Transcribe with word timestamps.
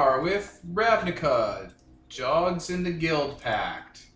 are 0.00 0.22
with 0.22 0.62
Ravnica, 0.72 1.74
Jogs 2.08 2.70
in 2.70 2.82
the 2.82 2.90
Guild 2.90 3.38
Pact. 3.38 4.06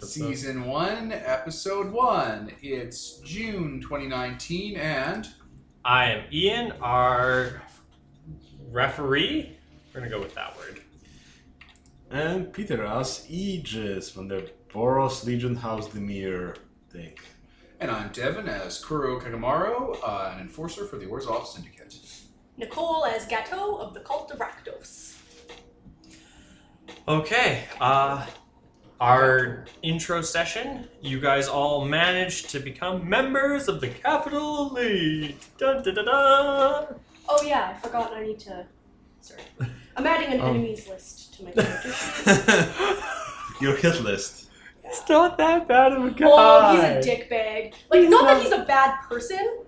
Season 0.00 0.64
1, 0.64 1.10
Episode 1.10 1.90
1. 1.90 2.52
It's 2.62 3.18
June 3.24 3.80
2019, 3.80 4.76
and 4.76 5.26
I 5.84 6.10
am 6.12 6.24
Ian, 6.32 6.70
our 6.80 7.62
referee. 8.70 9.58
We're 9.92 10.02
gonna 10.02 10.08
go 10.08 10.20
with 10.20 10.36
that 10.36 10.56
word. 10.56 10.82
And 12.12 12.52
Peter 12.52 12.84
as 12.84 13.26
Aegis 13.28 14.08
from 14.08 14.28
the 14.28 14.48
Boros 14.72 15.24
Legion 15.24 15.56
House 15.56 15.88
Dimir 15.88 16.58
thing. 16.90 17.18
and 17.80 17.90
I'm 17.90 18.12
Devin 18.12 18.48
as 18.48 18.78
Kuro 18.78 19.18
Kagamaru, 19.18 19.98
uh, 20.00 20.32
an 20.32 20.42
enforcer 20.42 20.84
for 20.84 20.96
the 20.96 21.06
Orzhov 21.06 21.48
Syndicate. 21.48 21.96
Nicole 22.56 23.04
as 23.04 23.26
Gato 23.26 23.78
of 23.78 23.94
the 23.94 24.00
Cult 24.00 24.30
of 24.30 24.38
Rakdos. 24.38 25.13
Okay, 27.06 27.64
uh, 27.80 28.26
our 29.00 29.64
intro 29.82 30.22
session. 30.22 30.88
You 31.02 31.20
guys 31.20 31.48
all 31.48 31.84
managed 31.84 32.50
to 32.50 32.60
become 32.60 33.08
members 33.08 33.68
of 33.68 33.80
the 33.80 33.88
Capital 33.88 34.70
Elite. 34.70 35.36
Dun, 35.58 35.82
dun, 35.82 35.94
dun, 35.94 36.04
dun. 36.06 36.94
Oh 37.28 37.42
yeah, 37.44 37.74
I 37.76 37.78
forgot 37.80 38.12
I 38.14 38.22
need 38.26 38.38
to. 38.40 38.66
Sorry. 39.20 39.40
I'm 39.96 40.06
adding 40.06 40.32
an 40.32 40.40
Um. 40.40 40.48
enemies 40.50 40.88
list 40.88 41.34
to 41.34 41.44
my 41.44 41.50
character 41.52 41.92
sheet. 41.92 43.04
Your 43.60 43.76
hit 43.76 44.02
list. 44.02 44.50
It's 44.82 45.08
not 45.08 45.38
that 45.38 45.66
bad 45.66 45.92
of 45.92 46.04
a 46.04 46.10
guy. 46.10 46.26
Oh, 46.28 46.74
he's 46.74 47.06
a 47.06 47.10
dickbag. 47.10 47.72
Like, 47.90 48.00
He's 48.02 48.10
not 48.10 48.24
that 48.26 48.34
not- 48.34 48.42
he's 48.42 48.52
a 48.52 48.64
bad 48.64 48.96
person. 49.08 49.60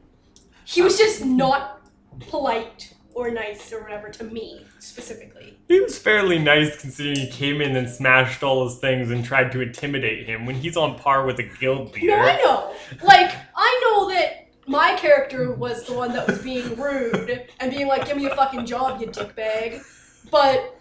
He 0.64 0.82
was 0.82 0.98
just 0.98 1.24
not 1.24 1.88
polite 2.28 2.92
or 3.14 3.30
nice 3.30 3.72
or 3.72 3.82
whatever 3.82 4.08
to 4.10 4.24
me 4.24 4.64
specifically. 4.86 5.58
He 5.68 5.80
was 5.80 5.98
fairly 5.98 6.38
nice 6.38 6.80
considering 6.80 7.16
he 7.18 7.28
came 7.28 7.60
in 7.60 7.76
and 7.76 7.88
smashed 7.88 8.42
all 8.42 8.68
his 8.68 8.78
things 8.78 9.10
and 9.10 9.24
tried 9.24 9.50
to 9.52 9.60
intimidate 9.60 10.26
him 10.26 10.46
when 10.46 10.54
he's 10.54 10.76
on 10.76 10.96
par 10.98 11.26
with 11.26 11.38
a 11.38 11.42
guild 11.42 11.92
leader. 11.94 12.08
No, 12.08 12.18
I 12.18 12.36
know. 12.36 12.74
Like, 13.02 13.34
I 13.56 13.80
know 13.82 14.08
that 14.10 14.48
my 14.68 14.94
character 14.96 15.52
was 15.52 15.84
the 15.84 15.94
one 15.94 16.12
that 16.12 16.26
was 16.26 16.38
being 16.38 16.76
rude 16.76 17.48
and 17.60 17.70
being 17.70 17.88
like, 17.88 18.06
"Give 18.06 18.16
me 18.16 18.26
a 18.26 18.34
fucking 18.34 18.66
job, 18.66 19.00
you 19.00 19.08
dickbag," 19.08 19.82
but. 20.30 20.72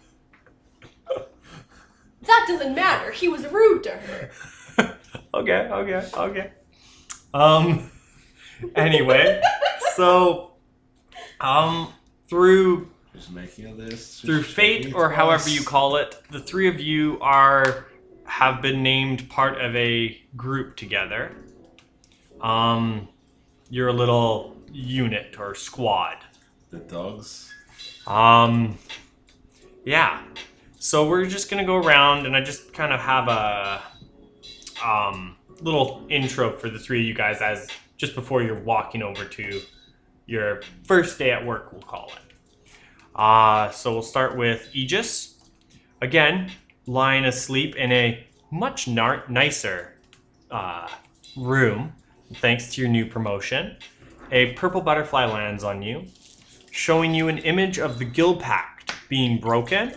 That 2.21 2.45
doesn't 2.47 2.73
matter. 2.73 3.11
He 3.11 3.27
was 3.27 3.45
rude 3.45 3.83
to 3.83 3.91
her. 3.91 4.31
okay, 5.35 5.69
okay, 5.71 6.09
okay. 6.15 6.51
Um. 7.33 7.91
Anyway, 8.73 9.41
so, 9.95 10.53
um, 11.41 11.91
through 12.29 12.89
Who's 13.15 13.29
making 13.29 13.67
a 13.67 13.73
list? 13.73 14.23
through 14.23 14.43
fate 14.43 14.93
or 14.93 15.07
tell 15.07 15.15
however 15.15 15.49
you 15.49 15.63
call 15.63 15.95
it, 15.95 16.21
the 16.31 16.39
three 16.39 16.67
of 16.67 16.81
you 16.81 17.17
are 17.21 17.85
have 18.25 18.61
been 18.61 18.83
named 18.83 19.29
part 19.29 19.61
of 19.61 19.73
a 19.75 20.21
group 20.35 20.75
together. 20.75 21.33
Um, 22.41 23.07
you're 23.69 23.87
a 23.87 23.93
little 23.93 24.57
unit 24.71 25.37
or 25.39 25.55
squad. 25.55 26.17
The 26.71 26.79
dogs. 26.79 27.53
Um, 28.05 28.77
yeah. 29.85 30.21
So 30.77 31.07
we're 31.07 31.25
just 31.25 31.49
gonna 31.49 31.65
go 31.65 31.77
around, 31.77 32.25
and 32.25 32.35
I 32.35 32.41
just 32.41 32.73
kind 32.73 32.91
of 32.91 32.99
have 32.99 33.29
a 33.29 33.81
um 34.83 35.37
little 35.61 36.05
intro 36.09 36.51
for 36.51 36.69
the 36.69 36.77
three 36.77 36.99
of 36.99 37.05
you 37.05 37.13
guys 37.13 37.41
as 37.41 37.69
just 37.95 38.13
before 38.13 38.43
you're 38.43 38.59
walking 38.59 39.01
over 39.01 39.23
to 39.23 39.61
your 40.25 40.61
first 40.83 41.17
day 41.17 41.31
at 41.31 41.45
work, 41.45 41.71
we'll 41.71 41.81
call 41.81 42.11
it. 42.13 42.24
Uh, 43.15 43.71
so 43.71 43.93
we'll 43.93 44.01
start 44.01 44.37
with 44.37 44.69
Aegis. 44.73 45.35
Again, 46.01 46.51
lying 46.85 47.25
asleep 47.25 47.75
in 47.75 47.91
a 47.91 48.27
much 48.51 48.87
nicer 48.87 49.95
uh, 50.51 50.87
room, 51.37 51.93
thanks 52.35 52.73
to 52.73 52.81
your 52.81 52.89
new 52.89 53.05
promotion. 53.05 53.77
A 54.31 54.53
purple 54.53 54.81
butterfly 54.81 55.25
lands 55.25 55.63
on 55.63 55.81
you 55.81 56.05
showing 56.75 57.13
you 57.13 57.29
an 57.29 57.37
image 57.37 57.79
of 57.79 57.99
the 57.99 58.05
Guild 58.05 58.41
Pact 58.41 58.93
being 59.07 59.39
broken, 59.39 59.93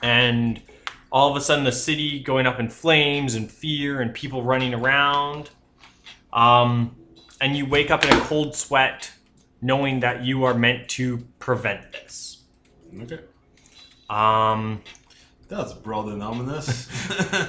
and 0.00 0.62
all 1.10 1.28
of 1.28 1.36
a 1.36 1.40
sudden 1.40 1.64
the 1.64 1.72
city 1.72 2.20
going 2.20 2.46
up 2.46 2.60
in 2.60 2.68
flames 2.68 3.34
and 3.34 3.50
fear 3.50 4.00
and 4.00 4.14
people 4.14 4.44
running 4.44 4.74
around. 4.74 5.50
Um, 6.32 6.96
and 7.40 7.56
you 7.56 7.66
wake 7.66 7.90
up 7.90 8.04
in 8.04 8.12
a 8.16 8.20
cold 8.20 8.54
sweat, 8.54 9.10
knowing 9.62 10.00
that 10.00 10.24
you 10.24 10.44
are 10.44 10.54
meant 10.54 10.88
to 10.90 11.18
prevent 11.38 11.92
this. 11.92 12.42
Okay. 13.02 13.20
Um, 14.10 14.82
That's 15.48 15.72
broad 15.72 16.08
and 16.08 16.22
ominous. 16.22 16.88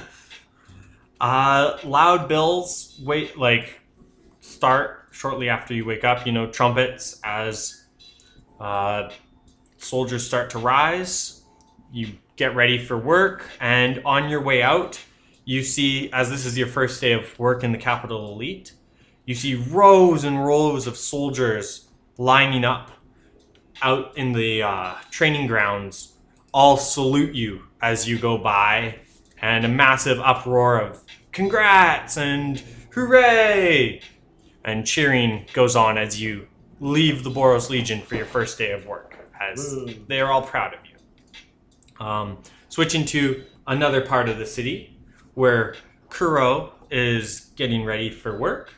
Uh, 1.20 1.78
loud 1.84 2.28
bills 2.28 3.00
wait 3.02 3.38
like 3.38 3.80
start 4.40 5.08
shortly 5.10 5.48
after 5.48 5.72
you 5.72 5.84
wake 5.84 6.04
up. 6.04 6.26
You 6.26 6.32
know 6.32 6.50
trumpets 6.50 7.18
as 7.24 7.86
uh, 8.60 9.10
soldiers 9.78 10.26
start 10.26 10.50
to 10.50 10.58
rise. 10.58 11.42
You 11.92 12.08
get 12.36 12.54
ready 12.54 12.78
for 12.78 12.98
work, 12.98 13.48
and 13.58 14.02
on 14.04 14.28
your 14.28 14.42
way 14.42 14.62
out, 14.62 15.02
you 15.46 15.62
see 15.62 16.12
as 16.12 16.28
this 16.28 16.44
is 16.44 16.58
your 16.58 16.66
first 16.66 17.00
day 17.00 17.12
of 17.12 17.38
work 17.38 17.64
in 17.64 17.72
the 17.72 17.78
capital 17.78 18.32
elite, 18.32 18.72
you 19.24 19.34
see 19.34 19.54
rows 19.54 20.24
and 20.24 20.44
rows 20.44 20.86
of 20.86 20.96
soldiers 20.96 21.83
lining 22.18 22.64
up 22.64 22.90
out 23.82 24.16
in 24.16 24.32
the 24.32 24.62
uh, 24.62 24.94
training 25.10 25.46
grounds. 25.46 26.12
All 26.52 26.76
salute 26.76 27.34
you 27.34 27.64
as 27.82 28.08
you 28.08 28.18
go 28.18 28.38
by, 28.38 29.00
and 29.42 29.64
a 29.64 29.68
massive 29.68 30.20
uproar 30.20 30.80
of 30.80 31.02
congrats 31.32 32.16
and 32.16 32.62
hooray 32.92 34.00
and 34.64 34.86
cheering 34.86 35.46
goes 35.52 35.76
on 35.76 35.98
as 35.98 36.20
you 36.20 36.46
leave 36.80 37.24
the 37.24 37.30
Boros 37.30 37.68
Legion 37.70 38.00
for 38.00 38.14
your 38.14 38.26
first 38.26 38.56
day 38.56 38.72
of 38.72 38.86
work, 38.86 39.16
as 39.40 39.76
they 40.08 40.20
are 40.20 40.32
all 40.32 40.42
proud 40.42 40.74
of 40.74 40.80
you. 40.86 42.04
Um, 42.04 42.38
switching 42.68 43.04
to 43.06 43.44
another 43.66 44.00
part 44.00 44.28
of 44.28 44.38
the 44.38 44.46
city 44.46 44.98
where 45.34 45.76
Kuro 46.08 46.72
is 46.90 47.52
getting 47.56 47.84
ready 47.84 48.10
for 48.10 48.38
work. 48.38 48.72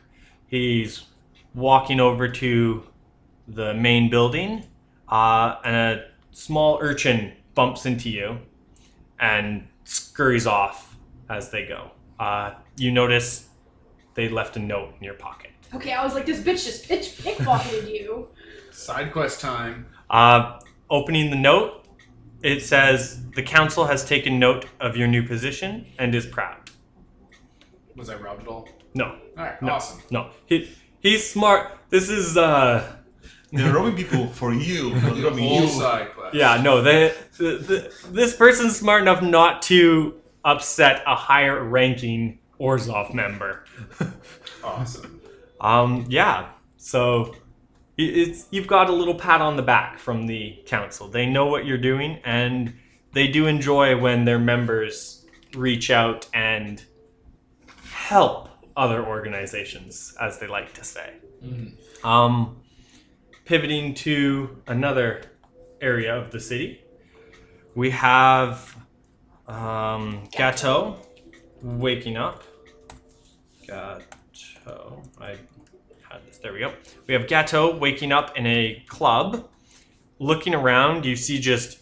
He's 0.48 1.04
walking 1.54 2.00
over 2.00 2.28
to 2.28 2.86
the 3.48 3.74
main 3.74 4.10
building, 4.10 4.64
uh, 5.08 5.56
and 5.64 5.76
a 5.76 6.04
small 6.32 6.78
urchin 6.80 7.32
bumps 7.54 7.86
into 7.86 8.10
you 8.10 8.38
and 9.18 9.66
scurries 9.84 10.46
off 10.46 10.96
as 11.28 11.50
they 11.50 11.64
go. 11.66 11.90
Uh, 12.18 12.52
you 12.76 12.90
notice 12.90 13.48
they 14.14 14.28
left 14.28 14.56
a 14.56 14.60
note 14.60 14.94
in 14.98 15.04
your 15.04 15.14
pocket. 15.14 15.50
Okay, 15.74 15.92
I 15.92 16.04
was 16.04 16.14
like, 16.14 16.26
this 16.26 16.40
bitch 16.40 16.64
just 16.64 16.86
pitch 16.88 17.16
pickpocketed 17.18 17.88
you. 17.90 18.28
Side 18.70 19.12
quest 19.12 19.40
time. 19.40 19.86
Uh, 20.10 20.58
opening 20.90 21.30
the 21.30 21.36
note, 21.36 21.86
it 22.42 22.60
says 22.62 23.26
the 23.30 23.42
council 23.42 23.86
has 23.86 24.04
taken 24.04 24.38
note 24.38 24.66
of 24.80 24.96
your 24.96 25.08
new 25.08 25.22
position 25.26 25.86
and 25.98 26.14
is 26.14 26.26
proud. 26.26 26.56
Was 27.96 28.10
I 28.10 28.16
robbed 28.16 28.42
at 28.42 28.48
all? 28.48 28.68
No, 28.94 29.16
Alright, 29.36 29.60
No. 29.62 29.72
awesome. 29.72 30.00
no, 30.10 30.30
he 30.46 30.70
he's 31.00 31.28
smart. 31.28 31.72
This 31.90 32.08
is 32.08 32.36
uh, 32.36 32.95
They're 33.56 33.74
robbing 33.74 33.96
people 33.96 34.26
for 34.28 34.52
you. 34.52 34.90
Not 34.94 35.14
The 35.16 35.22
robbing 35.24 35.44
you. 35.44 35.68
side 35.68 36.12
quest. 36.14 36.34
yeah, 36.34 36.60
no, 36.62 36.82
they, 36.82 37.12
the, 37.38 37.44
the, 37.58 37.94
this 38.10 38.34
person's 38.36 38.76
smart 38.76 39.02
enough 39.02 39.22
not 39.22 39.62
to 39.62 40.14
upset 40.44 41.02
a 41.06 41.14
higher 41.14 41.62
ranking 41.64 42.38
Orzhov 42.60 43.12
member. 43.14 43.64
Awesome. 44.62 45.20
Um, 45.60 46.06
yeah. 46.08 46.50
So 46.76 47.34
i- 47.98 48.02
it's 48.02 48.46
you've 48.50 48.66
got 48.66 48.88
a 48.88 48.92
little 48.92 49.14
pat 49.14 49.40
on 49.40 49.56
the 49.56 49.62
back 49.62 49.98
from 49.98 50.26
the 50.26 50.58
council. 50.66 51.08
They 51.08 51.26
know 51.26 51.46
what 51.46 51.66
you're 51.66 51.78
doing, 51.78 52.20
and 52.24 52.74
they 53.12 53.26
do 53.28 53.46
enjoy 53.46 53.98
when 53.98 54.24
their 54.24 54.38
members 54.38 55.24
reach 55.54 55.90
out 55.90 56.28
and 56.34 56.82
help 57.90 58.48
other 58.76 59.04
organizations, 59.04 60.14
as 60.20 60.38
they 60.38 60.46
like 60.46 60.72
to 60.74 60.84
say. 60.84 61.14
Um, 62.04 62.56
pivoting 63.46 63.94
to 63.94 64.60
another 64.66 65.22
area 65.80 66.14
of 66.14 66.30
the 66.32 66.40
city, 66.40 66.82
we 67.74 67.90
have 67.90 68.76
um, 69.46 70.28
Gateau 70.36 70.98
waking 71.62 72.16
up. 72.16 72.42
Gateau. 73.66 75.02
I 75.20 75.36
had 76.08 76.26
this. 76.26 76.38
There 76.38 76.52
we 76.52 76.58
go. 76.58 76.74
We 77.06 77.14
have 77.14 77.26
Gateau 77.26 77.76
waking 77.76 78.12
up 78.12 78.36
in 78.36 78.46
a 78.46 78.84
club. 78.88 79.48
Looking 80.18 80.54
around, 80.54 81.04
you 81.04 81.16
see 81.16 81.40
just. 81.40 81.78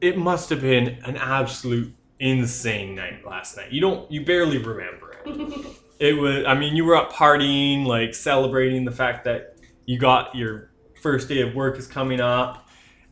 It 0.00 0.16
must 0.16 0.50
have 0.50 0.60
been 0.60 0.98
an 1.04 1.16
absolute 1.16 1.92
insane 2.20 2.94
night 2.94 3.24
last 3.26 3.56
night. 3.56 3.72
You 3.72 3.80
don't. 3.80 4.10
You 4.10 4.24
barely 4.24 4.58
remember 4.58 5.16
it. 5.24 5.66
It 6.00 6.18
was. 6.18 6.44
I 6.46 6.54
mean, 6.54 6.74
you 6.74 6.84
were 6.84 6.96
up 6.96 7.12
partying, 7.12 7.86
like 7.86 8.12
celebrating 8.12 8.84
the 8.84 8.90
fact 8.90 9.22
that 9.22 9.51
you 9.92 9.98
got 9.98 10.34
your 10.34 10.70
first 11.02 11.28
day 11.28 11.42
of 11.42 11.54
work 11.54 11.78
is 11.78 11.86
coming 11.86 12.18
up, 12.18 12.66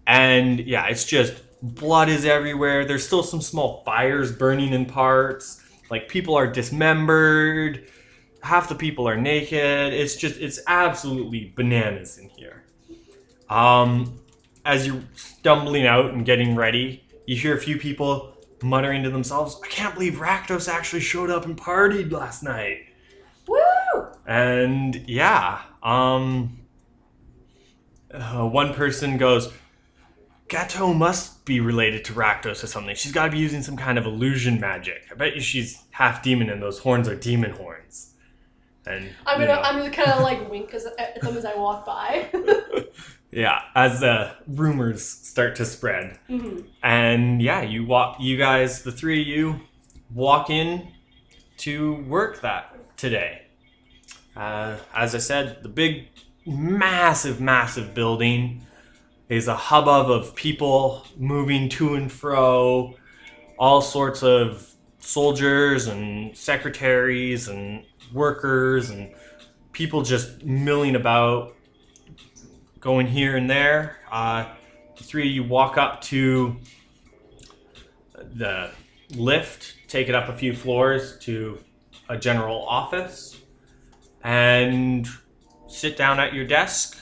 And 0.07 0.59
yeah, 0.61 0.87
it's 0.87 1.05
just 1.05 1.35
blood 1.63 2.09
is 2.09 2.25
everywhere. 2.25 2.87
There's 2.87 3.07
still 3.07 3.23
some 3.23 3.43
small 3.43 3.83
fires 3.85 4.33
burning 4.33 4.73
in 4.73 4.87
parts. 4.87 5.63
Like 5.91 6.09
people 6.09 6.35
are 6.37 6.47
dismembered. 6.47 7.87
Half 8.43 8.71
the 8.71 8.75
people 8.75 9.07
are 9.07 9.17
naked. 9.17 9.93
It's 9.93 10.17
just 10.17 10.41
it's 10.41 10.59
absolutely 10.67 11.53
bananas 11.55 12.17
in 12.17 12.31
here. 12.31 12.65
Um, 13.51 14.19
as 14.65 14.87
you're 14.87 15.03
stumbling 15.15 15.87
out 15.87 16.15
and 16.15 16.25
getting 16.25 16.57
ready, 16.57 17.05
you 17.27 17.37
hear 17.37 17.55
a 17.55 17.61
few 17.61 17.77
people 17.77 18.35
muttering 18.63 19.03
to 19.03 19.11
themselves, 19.11 19.61
"I 19.63 19.69
can't 19.69 19.93
believe 19.95 20.15
Rakdos 20.15 20.67
actually 20.67 21.01
showed 21.01 21.29
up 21.29 21.45
and 21.45 21.57
partied 21.57 22.11
last 22.11 22.43
night." 22.43 22.79
Woo! 23.47 23.59
And 24.27 25.05
yeah, 25.07 25.61
um, 25.83 26.60
uh, 28.13 28.47
one 28.47 28.75
person 28.75 29.17
goes, 29.17 29.53
Gato 30.49 30.93
must 30.93 31.45
be 31.45 31.61
related 31.61 32.05
to 32.07 32.13
Rakdos 32.13 32.63
or 32.65 32.67
something. 32.67 32.95
She's 32.97 33.13
got 33.13 33.27
to 33.27 33.31
be 33.31 33.39
using 33.39 33.63
some 33.63 33.77
kind 33.77 33.99
of 33.99 34.05
illusion 34.07 34.59
magic. 34.59 35.03
I 35.11 35.15
bet 35.15 35.35
you 35.37 35.41
she's 35.41 35.83
half 35.91 36.23
demon 36.23 36.51
and 36.51 36.61
those 36.61 36.81
horns 36.81 37.07
are 37.09 37.15
demon 37.15 37.53
horns. 37.53 38.15
And 38.87 39.11
I'm 39.27 39.39
gonna 39.39 39.55
know, 39.55 39.61
I'm 39.61 39.77
gonna 39.79 39.91
kind 39.91 40.11
of 40.11 40.23
like 40.23 40.51
wink 40.51 40.73
as, 40.75 40.87
at 40.99 41.21
them 41.21 41.37
as 41.37 41.45
I 41.45 41.55
walk 41.55 41.85
by. 41.87 42.29
yeah, 43.31 43.61
as 43.75 44.01
the 44.01 44.33
rumors 44.49 45.07
start 45.07 45.55
to 45.57 45.65
spread, 45.67 46.19
Mhm. 46.29 46.65
and 46.83 47.43
yeah, 47.43 47.61
you 47.61 47.85
walk, 47.85 48.17
you 48.19 48.37
guys, 48.39 48.83
the 48.83 48.91
three 48.91 49.21
of 49.21 49.29
you, 49.29 49.61
walk 50.13 50.49
in 50.51 50.89
to 51.59 51.97
work 52.09 52.41
that 52.41 52.97
today. 52.97 53.43
Uh, 54.35 54.77
as 54.95 55.15
I 55.15 55.19
said, 55.19 55.63
the 55.63 55.69
big, 55.69 56.07
massive, 56.51 57.41
massive 57.41 57.95
building 57.95 58.67
is 59.29 59.47
a 59.47 59.55
hubbub 59.55 60.11
of 60.11 60.35
people 60.35 61.07
moving 61.17 61.69
to 61.69 61.95
and 61.95 62.11
fro, 62.11 62.95
all 63.59 63.81
sorts 63.81 64.23
of 64.23 64.75
soldiers 64.99 65.87
and 65.87 66.37
secretaries 66.37 67.49
and 67.49 67.85
workers 68.13 68.91
and 68.91 69.13
people 69.73 70.03
just 70.03 70.45
milling 70.45 70.97
about, 70.97 71.55
going 72.81 73.07
here 73.07 73.37
and 73.37 73.49
there. 73.49 73.99
Uh, 74.11 74.47
the 74.97 75.05
three 75.05 75.29
of 75.29 75.35
you 75.35 75.45
walk 75.45 75.79
up 75.79 76.01
to 76.01 76.57
the 78.15 78.71
lift, 79.15 79.75
take 79.87 80.09
it 80.09 80.15
up 80.15 80.29
a 80.29 80.37
few 80.37 80.55
floors 80.55 81.19
to 81.21 81.59
a 82.09 82.17
general 82.17 82.67
office, 82.67 83.41
and 84.25 85.09
sit 85.71 85.97
down 85.97 86.19
at 86.19 86.35
your 86.35 86.45
desk 86.45 86.99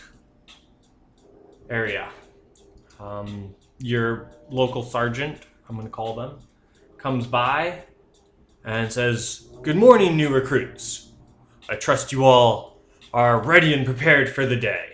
area. 1.70 2.10
Um, 3.00 3.54
your 3.78 4.30
local 4.50 4.82
sergeant, 4.82 5.38
I'm 5.68 5.76
going 5.76 5.86
to 5.86 5.92
call 5.92 6.14
them, 6.14 6.38
comes 6.98 7.26
by 7.26 7.84
and 8.64 8.92
says, 8.92 9.48
Good 9.62 9.76
morning, 9.76 10.16
new 10.16 10.28
recruits. 10.28 11.12
I 11.68 11.76
trust 11.76 12.12
you 12.12 12.24
all 12.24 12.78
are 13.12 13.40
ready 13.40 13.72
and 13.72 13.86
prepared 13.86 14.28
for 14.28 14.44
the 14.44 14.56
day. 14.56 14.92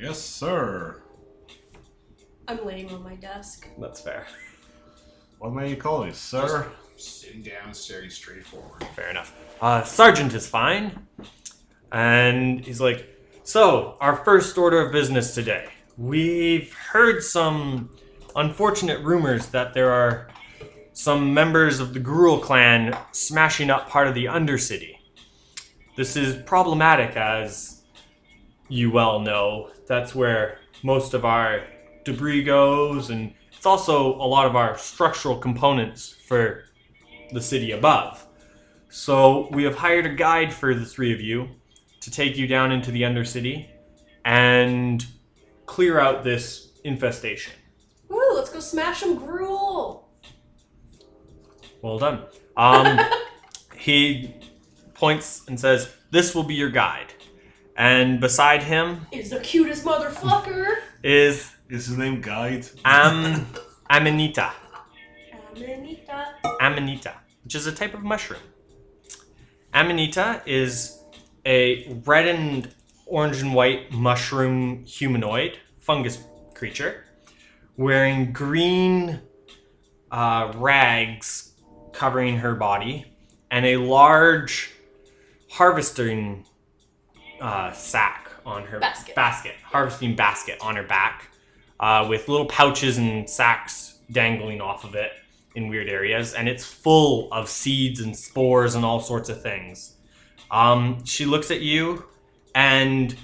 Yes, 0.00 0.20
sir. 0.20 1.02
I'm 2.46 2.64
laying 2.64 2.90
on 2.92 3.02
my 3.02 3.16
desk. 3.16 3.68
That's 3.78 4.00
fair. 4.00 4.26
What 5.38 5.52
may 5.52 5.70
you 5.70 5.76
call 5.76 6.06
you, 6.06 6.12
sir? 6.12 6.68
Sitting 6.96 7.42
down, 7.42 7.74
staring 7.74 8.10
straight 8.10 8.44
forward. 8.44 8.84
Fair 8.94 9.10
enough. 9.10 9.34
Uh, 9.60 9.82
Sergeant 9.82 10.34
is 10.34 10.46
fine. 10.46 11.07
And 11.92 12.64
he's 12.64 12.80
like, 12.80 13.06
So, 13.42 13.96
our 14.00 14.16
first 14.16 14.58
order 14.58 14.80
of 14.80 14.92
business 14.92 15.34
today. 15.34 15.68
We've 15.96 16.72
heard 16.72 17.22
some 17.22 17.90
unfortunate 18.36 19.02
rumors 19.04 19.48
that 19.48 19.74
there 19.74 19.90
are 19.90 20.28
some 20.92 21.32
members 21.32 21.80
of 21.80 21.94
the 21.94 22.00
Gruul 22.00 22.40
clan 22.42 22.96
smashing 23.12 23.70
up 23.70 23.88
part 23.88 24.06
of 24.06 24.14
the 24.14 24.26
Undercity. 24.26 24.98
This 25.96 26.16
is 26.16 26.40
problematic, 26.42 27.16
as 27.16 27.82
you 28.68 28.90
well 28.90 29.20
know. 29.20 29.70
That's 29.86 30.14
where 30.14 30.58
most 30.82 31.14
of 31.14 31.24
our 31.24 31.64
debris 32.04 32.44
goes, 32.44 33.10
and 33.10 33.32
it's 33.56 33.66
also 33.66 34.14
a 34.14 34.26
lot 34.26 34.46
of 34.46 34.54
our 34.54 34.78
structural 34.78 35.36
components 35.36 36.16
for 36.26 36.64
the 37.32 37.40
city 37.40 37.72
above. 37.72 38.24
So 38.88 39.48
we 39.50 39.64
have 39.64 39.74
hired 39.74 40.06
a 40.06 40.14
guide 40.14 40.52
for 40.52 40.74
the 40.74 40.84
three 40.84 41.12
of 41.12 41.20
you 41.20 41.48
to 42.08 42.14
take 42.14 42.38
you 42.38 42.46
down 42.46 42.72
into 42.72 42.90
the 42.90 43.02
Undercity 43.02 43.66
and 44.24 45.04
clear 45.66 46.00
out 46.00 46.24
this 46.24 46.70
infestation. 46.84 47.52
Woo! 48.08 48.18
Let's 48.34 48.50
go 48.50 48.60
smash 48.60 49.00
some 49.00 49.18
Gruul. 49.18 50.04
Well 51.82 51.98
done. 51.98 52.24
Um, 52.56 52.98
he 53.76 54.34
points 54.94 55.42
and 55.48 55.60
says, 55.60 55.92
"This 56.10 56.34
will 56.34 56.44
be 56.44 56.54
your 56.54 56.70
guide." 56.70 57.12
And 57.76 58.20
beside 58.20 58.64
him 58.64 59.06
Is 59.12 59.30
the 59.30 59.38
cutest 59.38 59.84
motherfucker. 59.84 60.78
is 61.04 61.52
Is 61.68 61.86
his 61.86 61.96
name 61.96 62.20
Guide? 62.20 62.66
Am 62.84 63.46
Amanita. 63.88 64.50
Amanita. 65.54 66.34
Amanita, 66.60 67.14
which 67.44 67.54
is 67.54 67.66
a 67.68 67.72
type 67.72 67.94
of 67.94 68.02
mushroom. 68.02 68.40
Amanita 69.72 70.42
is 70.44 70.97
a 71.48 71.88
red 72.04 72.28
and 72.28 72.74
orange 73.06 73.40
and 73.40 73.54
white 73.54 73.90
mushroom 73.90 74.84
humanoid 74.84 75.58
fungus 75.80 76.22
creature 76.54 77.04
wearing 77.78 78.32
green 78.32 79.18
uh, 80.10 80.52
rags 80.56 81.54
covering 81.92 82.36
her 82.36 82.54
body 82.54 83.06
and 83.50 83.64
a 83.64 83.78
large 83.78 84.74
harvesting 85.50 86.44
uh, 87.40 87.72
sack 87.72 88.30
on 88.44 88.64
her 88.64 88.78
Basket. 88.78 89.14
basket 89.14 89.54
harvesting 89.62 90.14
basket 90.14 90.58
on 90.60 90.76
her 90.76 90.82
back 90.82 91.30
uh, 91.80 92.06
with 92.08 92.28
little 92.28 92.46
pouches 92.46 92.98
and 92.98 93.28
sacks 93.28 94.00
dangling 94.10 94.60
off 94.60 94.84
of 94.84 94.94
it 94.94 95.12
in 95.54 95.68
weird 95.68 95.88
areas, 95.88 96.34
and 96.34 96.48
it's 96.48 96.64
full 96.64 97.32
of 97.32 97.48
seeds 97.48 98.00
and 98.00 98.16
spores 98.16 98.74
and 98.74 98.84
all 98.84 99.00
sorts 99.00 99.28
of 99.28 99.42
things. 99.42 99.97
Um, 100.50 101.04
she 101.04 101.24
looks 101.24 101.50
at 101.50 101.60
you, 101.60 102.04
and 102.54 103.14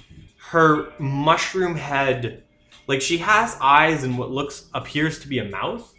her 0.49 0.93
mushroom 0.99 1.75
head, 1.75 2.43
like 2.87 3.01
she 3.01 3.17
has 3.17 3.57
eyes 3.59 4.03
and 4.03 4.17
what 4.17 4.31
looks 4.31 4.67
appears 4.73 5.19
to 5.19 5.27
be 5.27 5.39
a 5.39 5.45
mouth, 5.45 5.93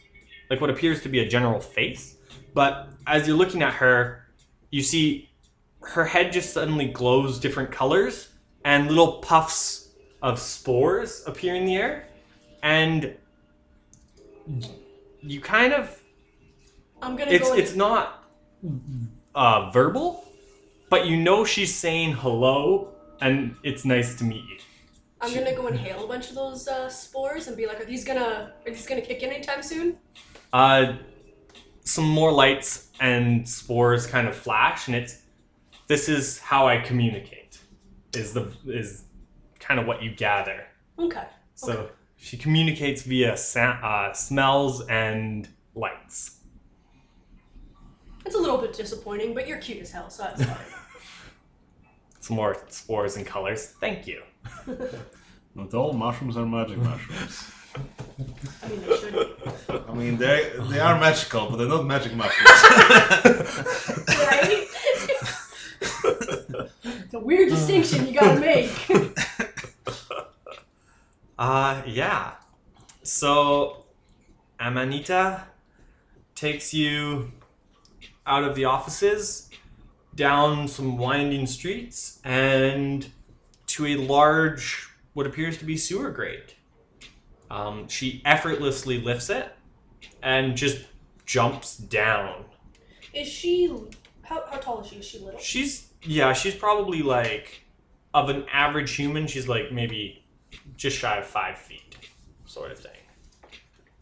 like 0.51 0.61
what 0.61 0.71
appears 0.71 1.03
to 1.03 1.09
be 1.09 1.21
a 1.21 1.29
general 1.29 1.61
face. 1.61 2.17
But 2.55 2.89
as 3.07 3.27
you're 3.27 3.37
looking 3.37 3.63
at 3.63 3.75
her, 3.75 4.25
you 4.71 4.83
see 4.83 5.29
her 5.83 6.05
head 6.05 6.33
just 6.33 6.53
suddenly 6.53 6.87
glows 6.87 7.39
different 7.39 7.71
colors, 7.71 8.29
and 8.65 8.89
little 8.89 9.19
puffs 9.19 9.91
of 10.23 10.39
spores 10.39 11.23
appear 11.27 11.55
in 11.55 11.67
the 11.67 11.77
air, 11.77 12.09
and 12.63 13.15
you 15.23 15.41
kind 15.41 15.73
of 15.73 16.03
I'm 17.03 17.17
gonna 17.17 17.31
it's 17.31 17.49
go. 17.49 17.55
it's 17.55 17.75
not 17.75 18.25
uh, 19.35 19.71
verbal, 19.71 20.26
but 20.89 21.07
you 21.07 21.17
know 21.17 21.45
she's 21.45 21.75
saying 21.75 22.13
hello 22.15 22.93
and 23.21 23.57
it's 23.63 23.85
nice 23.85 24.17
to 24.19 24.25
meet 24.25 24.45
you. 24.49 24.59
I'm 25.21 25.33
gonna 25.35 25.55
go 25.55 25.67
inhale 25.67 26.05
a 26.05 26.07
bunch 26.07 26.29
of 26.29 26.35
those 26.35 26.69
uh, 26.69 26.89
spores 26.89 27.49
and 27.49 27.57
be 27.57 27.67
like, 27.67 27.81
are 27.81 27.85
these 27.87 28.05
gonna 28.05 28.53
are 28.67 28.71
these 28.71 28.87
gonna 28.87 29.01
kick 29.01 29.23
in 29.23 29.31
anytime 29.31 29.63
soon? 29.63 29.97
Uh, 30.53 30.97
some 31.85 32.05
more 32.05 32.33
lights 32.33 32.91
and 33.01 33.49
spores 33.49 34.07
kind 34.07 34.29
of 34.29 34.37
flash, 34.37 34.87
and 34.89 34.97
it's 34.97 35.23
this 35.87 36.09
is 36.09 36.39
how 36.39 36.67
I 36.69 36.79
communicate. 36.79 37.59
Is 38.15 38.33
the 38.33 38.53
is 38.67 39.05
kind 39.59 39.81
of 39.81 39.87
what 39.87 40.03
you 40.03 40.15
gather. 40.15 40.67
Okay. 40.99 41.25
So 41.55 41.73
Okay. 41.73 41.93
she 42.17 42.37
communicates 42.37 43.03
via 43.03 43.37
sa- 43.37 43.79
uh, 43.83 44.13
smells 44.13 44.87
and 44.89 45.49
lights. 45.75 46.36
It's 48.27 48.35
a 48.35 48.39
little 48.39 48.59
bit 48.59 48.73
disappointing, 48.73 49.35
but 49.35 49.47
you're 49.47 49.59
cute 49.59 49.79
as 49.83 49.93
hell, 49.93 50.11
so 50.11 50.25
that's 50.25 50.45
fine. 50.45 50.57
Some 52.21 52.35
more 52.37 52.57
spores 52.69 53.17
and 53.17 53.25
colors. 53.25 53.67
Thank 53.81 54.09
you. 54.09 54.23
Not 55.55 55.73
all 55.73 55.93
mushrooms 55.93 56.37
are 56.37 56.45
magic 56.45 56.79
mushrooms. 56.79 57.53
I 58.63 58.69
mean, 58.69 58.81
they 58.81 58.97
should. 58.97 59.37
I 59.89 59.95
mean, 59.95 60.17
they 60.17 60.53
they 60.71 60.81
are 60.81 60.99
magical, 60.99 61.49
but 61.49 61.57
they're 61.57 61.69
not 61.69 61.85
magic 61.87 62.15
mushrooms. 62.15 62.63
Right? 64.09 64.67
it's 66.85 67.15
a 67.15 67.19
weird 67.21 67.51
distinction 67.51 68.07
you 68.07 68.15
gotta 68.19 68.41
make. 68.41 68.71
Uh, 71.39 71.83
yeah. 71.87 72.33
So, 73.03 73.85
Amanita 74.59 75.45
takes 76.35 76.73
you 76.75 77.33
out 78.27 78.45
of 78.45 78.55
the 78.55 78.65
offices, 78.65 79.49
down 80.15 80.69
some 80.69 80.99
winding 80.99 81.47
streets, 81.47 82.21
and 82.25 83.09
to 83.67 83.87
a 83.87 83.97
large, 83.97 84.89
what 85.15 85.27
appears 85.27 85.59
to 85.59 85.65
be 85.65 85.77
sewer 85.77 86.11
grate. 86.11 86.55
Um, 87.51 87.89
she 87.89 88.23
effortlessly 88.25 89.01
lifts 89.01 89.31
it 89.31 89.53
and 90.23 90.57
just 90.57 90.85
jumps 91.27 91.77
down. 91.77 92.45
Is 93.13 93.29
she 93.29 93.73
how, 94.23 94.45
how 94.51 94.59
tall 94.59 94.81
is 94.81 94.89
she? 94.89 94.97
Is 94.97 95.05
she 95.05 95.19
little? 95.21 95.39
She's 95.39 95.91
yeah, 96.03 96.33
she's 96.33 96.55
probably 96.55 97.03
like 97.03 97.63
of 98.13 98.29
an 98.29 98.45
average 98.53 98.95
human. 98.95 99.27
She's 99.27 99.49
like 99.49 99.73
maybe 99.73 100.25
just 100.77 100.97
shy 100.99 101.19
of 101.19 101.27
five 101.27 101.59
feet, 101.59 101.97
sort 102.47 102.73
of 102.73 102.79
thing, 102.79 102.93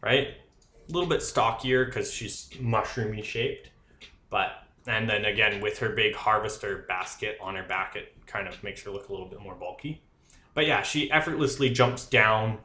right? 0.01 0.29
A 0.89 0.91
little 0.91 1.09
bit 1.09 1.21
stockier 1.21 1.85
because 1.85 2.11
she's 2.11 2.49
mushroomy 2.59 3.23
shaped, 3.23 3.69
but 4.29 4.63
and 4.87 5.09
then 5.09 5.25
again 5.25 5.61
with 5.61 5.79
her 5.79 5.89
big 5.89 6.15
harvester 6.15 6.85
basket 6.87 7.37
on 7.41 7.55
her 7.55 7.63
back, 7.63 7.95
it 7.95 8.13
kind 8.25 8.47
of 8.47 8.61
makes 8.63 8.83
her 8.83 8.91
look 8.91 9.09
a 9.09 9.11
little 9.11 9.27
bit 9.27 9.41
more 9.41 9.55
bulky. 9.55 10.01
But 10.53 10.67
yeah, 10.67 10.83
she 10.83 11.11
effortlessly 11.11 11.69
jumps 11.69 12.05
down 12.05 12.59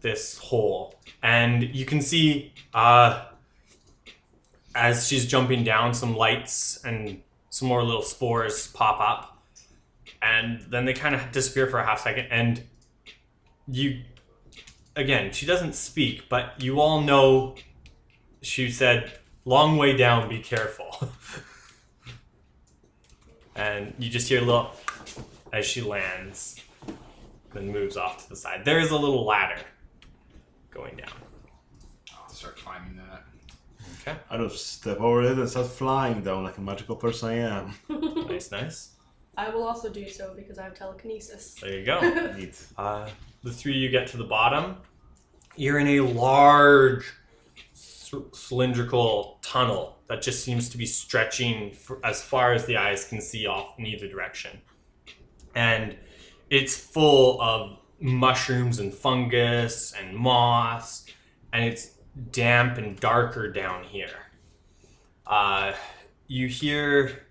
this 0.00 0.38
hole, 0.38 0.94
and 1.22 1.62
you 1.74 1.84
can 1.84 2.00
see 2.00 2.52
uh, 2.72 3.26
as 4.74 5.08
she's 5.08 5.26
jumping 5.26 5.64
down, 5.64 5.94
some 5.94 6.16
lights 6.16 6.82
and 6.84 7.22
some 7.50 7.68
more 7.68 7.82
little 7.82 8.02
spores 8.02 8.68
pop 8.68 9.00
up, 9.00 9.42
and 10.22 10.60
then 10.68 10.84
they 10.84 10.92
kind 10.92 11.14
of 11.14 11.32
disappear 11.32 11.66
for 11.66 11.78
a 11.78 11.86
half 11.86 12.00
second, 12.00 12.26
and 12.30 12.62
you 13.66 14.02
again, 14.96 15.32
she 15.32 15.46
doesn't 15.46 15.74
speak, 15.74 16.28
but 16.28 16.54
you 16.60 16.80
all 16.80 17.00
know 17.00 17.56
she 18.42 18.70
said, 18.70 19.12
"Long 19.50 19.76
way 19.76 19.96
down, 19.96 20.28
be 20.28 20.38
careful." 20.38 21.08
and 23.56 23.92
you 23.98 24.08
just 24.08 24.28
hear 24.28 24.40
a 24.40 24.44
little 24.44 24.70
as 25.52 25.66
she 25.66 25.80
lands, 25.80 26.60
then 27.52 27.72
moves 27.72 27.96
off 27.96 28.22
to 28.22 28.28
the 28.28 28.36
side. 28.36 28.64
There 28.64 28.78
is 28.78 28.92
a 28.92 28.96
little 28.96 29.24
ladder 29.24 29.60
going 30.70 30.96
down. 30.96 31.10
I'll 32.16 32.28
start 32.28 32.58
climbing 32.58 32.96
that. 32.98 33.24
Okay, 34.02 34.16
I 34.30 34.36
just 34.36 34.74
step 34.74 35.00
over 35.00 35.22
it 35.24 35.36
and 35.36 35.48
start 35.48 35.66
flying 35.66 36.22
down 36.22 36.44
like 36.44 36.56
a 36.58 36.60
magical 36.60 36.94
person 36.94 37.30
I 37.30 37.34
am. 37.38 37.74
nice, 38.28 38.52
nice. 38.52 38.90
I 39.36 39.50
will 39.50 39.64
also 39.64 39.90
do 39.90 40.08
so 40.08 40.32
because 40.36 40.58
I 40.58 40.62
have 40.62 40.74
telekinesis. 40.74 41.56
There 41.60 41.76
you 41.76 41.84
go. 41.84 41.98
Neat. 42.36 42.54
Uh, 42.78 43.08
the 43.42 43.50
three 43.52 43.72
of 43.72 43.78
you 43.78 43.88
get 43.88 44.06
to 44.08 44.16
the 44.16 44.24
bottom. 44.24 44.76
You're 45.56 45.80
in 45.80 45.88
a 45.88 46.00
large 46.02 47.04
c- 47.74 47.99
cylindrical 48.32 49.38
tunnel 49.42 49.98
that 50.08 50.22
just 50.22 50.44
seems 50.44 50.68
to 50.70 50.78
be 50.78 50.86
stretching 50.86 51.72
for, 51.72 51.98
as 52.04 52.22
far 52.22 52.52
as 52.52 52.66
the 52.66 52.76
eyes 52.76 53.06
can 53.06 53.20
see 53.20 53.46
off 53.46 53.78
in 53.78 53.86
either 53.86 54.08
direction. 54.08 54.60
And 55.54 55.96
it's 56.48 56.76
full 56.76 57.40
of 57.40 57.78
mushrooms 58.00 58.78
and 58.78 58.92
fungus 58.92 59.92
and 59.92 60.16
moss, 60.16 61.06
and 61.52 61.64
it's 61.64 61.98
damp 62.32 62.78
and 62.78 62.98
darker 62.98 63.50
down 63.50 63.84
here. 63.84 64.26
Uh, 65.26 65.72
you 66.26 66.48
hear 66.48 67.22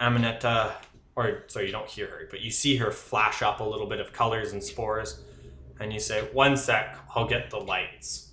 Amanita, 0.00 0.74
or 1.14 1.44
sorry, 1.46 1.66
you 1.66 1.72
don't 1.72 1.88
hear 1.88 2.06
her, 2.06 2.26
but 2.30 2.40
you 2.40 2.50
see 2.50 2.76
her 2.76 2.90
flash 2.90 3.42
up 3.42 3.60
a 3.60 3.64
little 3.64 3.86
bit 3.86 4.00
of 4.00 4.12
colors 4.12 4.52
and 4.52 4.62
spores, 4.62 5.20
and 5.78 5.92
you 5.92 6.00
say, 6.00 6.20
One 6.32 6.56
sec, 6.56 6.98
I'll 7.14 7.28
get 7.28 7.50
the 7.50 7.58
lights. 7.58 8.32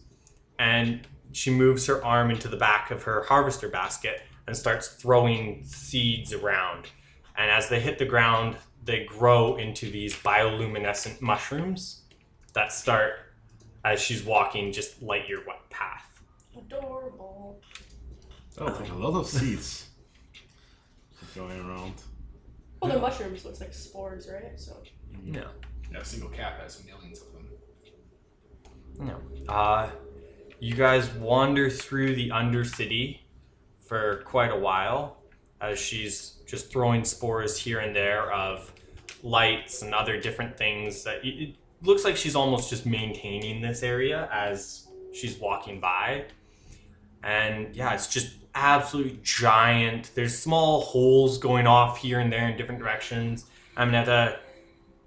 And 0.59 1.07
she 1.31 1.51
moves 1.51 1.85
her 1.87 2.03
arm 2.03 2.31
into 2.31 2.47
the 2.47 2.57
back 2.57 2.91
of 2.91 3.03
her 3.03 3.23
harvester 3.23 3.69
basket 3.69 4.21
and 4.47 4.55
starts 4.55 4.87
throwing 4.87 5.63
seeds 5.65 6.33
around. 6.33 6.87
And 7.37 7.51
as 7.51 7.69
they 7.69 7.79
hit 7.79 7.99
the 7.99 8.05
ground, 8.05 8.55
they 8.83 9.05
grow 9.05 9.57
into 9.57 9.91
these 9.91 10.15
bioluminescent 10.15 11.21
mushrooms 11.21 12.01
that 12.53 12.71
start, 12.71 13.13
as 13.83 14.01
she's 14.01 14.23
walking, 14.23 14.71
just 14.71 15.01
light 15.01 15.27
your 15.27 15.45
wet 15.45 15.69
path. 15.69 16.21
Adorable. 16.57 17.59
Oh, 18.57 18.65
like 18.65 18.89
a 18.89 18.95
lot 18.95 19.19
of 19.19 19.27
seeds 19.27 19.89
going 21.35 21.59
around. 21.59 21.93
Well, 22.81 22.91
they're 22.91 22.99
mushrooms. 22.99 23.45
Looks 23.45 23.59
like 23.59 23.73
spores, 23.73 24.27
right? 24.31 24.59
So 24.59 24.77
Yeah. 25.23 25.43
Yeah, 25.91 25.99
a 25.99 26.05
single 26.05 26.29
cat 26.29 26.59
has 26.61 26.83
millions 26.85 27.21
of 27.21 27.33
them. 27.33 27.47
No. 28.99 29.53
Uh, 29.53 29.89
you 30.59 30.73
guys 30.73 31.09
wander 31.11 31.69
through 31.69 32.15
the 32.15 32.29
Undercity 32.29 33.19
for 33.79 34.17
quite 34.25 34.51
a 34.51 34.55
while 34.57 35.17
as 35.61 35.79
she's 35.79 36.37
just 36.45 36.71
throwing 36.71 37.03
spores 37.03 37.57
here 37.57 37.79
and 37.79 37.95
there 37.95 38.31
of 38.31 38.71
lights 39.23 39.81
and 39.81 39.93
other 39.93 40.19
different 40.19 40.57
things 40.57 41.03
that 41.03 41.23
it 41.23 41.55
looks 41.81 42.03
like 42.03 42.15
she's 42.15 42.35
almost 42.35 42.69
just 42.69 42.85
maintaining 42.85 43.61
this 43.61 43.83
area 43.83 44.29
as 44.31 44.87
she's 45.13 45.37
walking 45.37 45.79
by. 45.79 46.25
And 47.23 47.75
yeah, 47.75 47.93
it's 47.93 48.07
just 48.07 48.35
absolutely 48.55 49.19
giant. 49.23 50.11
There's 50.15 50.37
small 50.37 50.81
holes 50.81 51.37
going 51.37 51.67
off 51.67 51.99
here 51.99 52.19
and 52.19 52.31
there 52.31 52.47
in 52.49 52.57
different 52.57 52.79
directions. 52.79 53.45
Amanita 53.75 54.39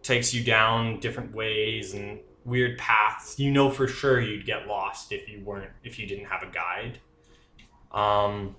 takes 0.03 0.33
you 0.33 0.43
down 0.43 1.01
different 1.01 1.35
ways 1.35 1.95
and 1.95 2.21
weird 2.45 2.79
paths. 2.79 3.39
You 3.39 3.51
know 3.51 3.71
for 3.71 3.87
sure 3.89 4.21
you'd 4.21 4.47
get 4.47 4.67
lost 4.67 5.13
if 5.13 5.29
you 5.29 5.43
weren't 5.45 5.71
if 5.85 5.99
you 5.99 6.07
didn't 6.07 6.27
have 6.27 6.43
a 6.43 6.51
guide. 6.51 6.99
Um 7.93 8.57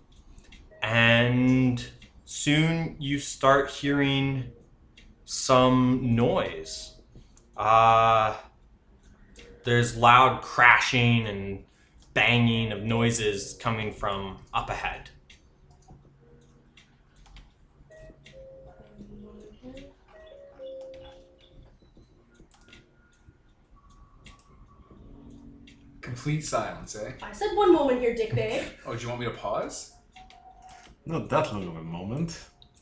and 0.81 1.85
soon 2.25 2.95
you 2.99 3.19
start 3.19 3.69
hearing 3.69 4.51
some 5.25 6.15
noise. 6.15 6.95
Uh 7.55 8.35
there's 9.63 9.95
loud 9.95 10.41
crashing 10.41 11.27
and 11.27 11.63
banging 12.13 12.71
of 12.71 12.81
noises 12.81 13.55
coming 13.59 13.93
from 13.93 14.39
up 14.53 14.69
ahead. 14.69 15.10
Complete 26.11 26.43
silence, 26.43 26.97
eh? 26.97 27.13
I 27.23 27.31
said 27.31 27.55
one 27.55 27.71
moment 27.71 28.01
here, 28.01 28.13
Dick 28.13 28.35
Bag. 28.35 28.67
Oh, 28.85 28.93
do 28.93 29.01
you 29.01 29.07
want 29.07 29.21
me 29.21 29.27
to 29.27 29.31
pause? 29.31 29.93
Not 31.05 31.29
that 31.29 31.53
long 31.53 31.65
of 31.69 31.77
a 31.77 31.81
moment. 31.81 32.37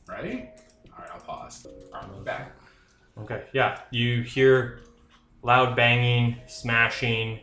Ready? 0.07 0.49
Alright, 0.91 1.11
I'll 1.13 1.19
pause. 1.19 1.67
Alright, 1.93 2.09
I'm 2.11 2.23
back. 2.23 2.55
Okay. 3.19 3.43
Yeah, 3.53 3.81
you 3.91 4.23
hear 4.23 4.79
loud 5.43 5.75
banging, 5.75 6.37
smashing, 6.47 7.39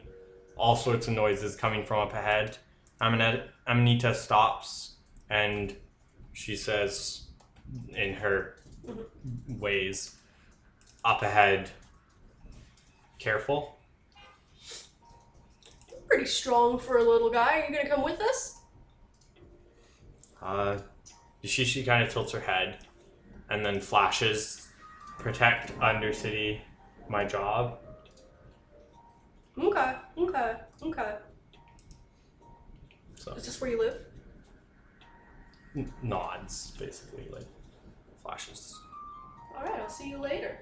all 0.57 0.75
sorts 0.75 1.07
of 1.07 1.15
noises 1.15 1.55
coming 1.55 1.85
from 1.85 2.01
up 2.01 2.15
ahead. 2.15 2.59
Amanita, 3.01 3.45
Amanita 3.69 4.13
stops 4.13 4.97
and 5.31 5.77
she 6.33 6.57
says, 6.57 7.29
in 7.91 8.13
her 8.15 8.57
ways, 9.49 10.17
up 11.05 11.23
ahead, 11.23 11.71
careful. 13.21 13.76
Pretty 16.09 16.27
strong 16.27 16.79
for 16.79 16.99
a 16.99 17.03
little 17.03 17.31
guy. 17.31 17.61
Are 17.61 17.71
you 17.71 17.77
gonna 17.77 17.89
come 17.89 18.05
with 18.05 18.21
us? 18.21 18.61
Uh, 20.41 20.79
she 21.43 21.65
she 21.65 21.83
kind 21.85 22.05
of 22.05 22.13
tilts 22.13 22.33
her 22.33 22.41
head, 22.41 22.79
and 23.51 23.65
then 23.65 23.81
flashes, 23.81 24.69
protect 25.19 25.77
Undercity, 25.81 26.61
my 27.09 27.25
job. 27.25 27.79
Okay, 29.59 29.95
okay, 30.19 30.53
okay. 30.83 31.15
So 33.17 33.33
Is 33.33 33.47
this 33.47 33.61
where 33.61 33.71
you 33.71 33.79
live? 33.81 33.99
n- 35.75 35.93
nods 36.03 36.73
basically, 36.79 37.27
like 37.33 37.47
flashes. 38.23 38.79
All 39.57 39.65
right, 39.65 39.81
I'll 39.81 39.89
see 39.89 40.11
you 40.11 40.19
later. 40.19 40.59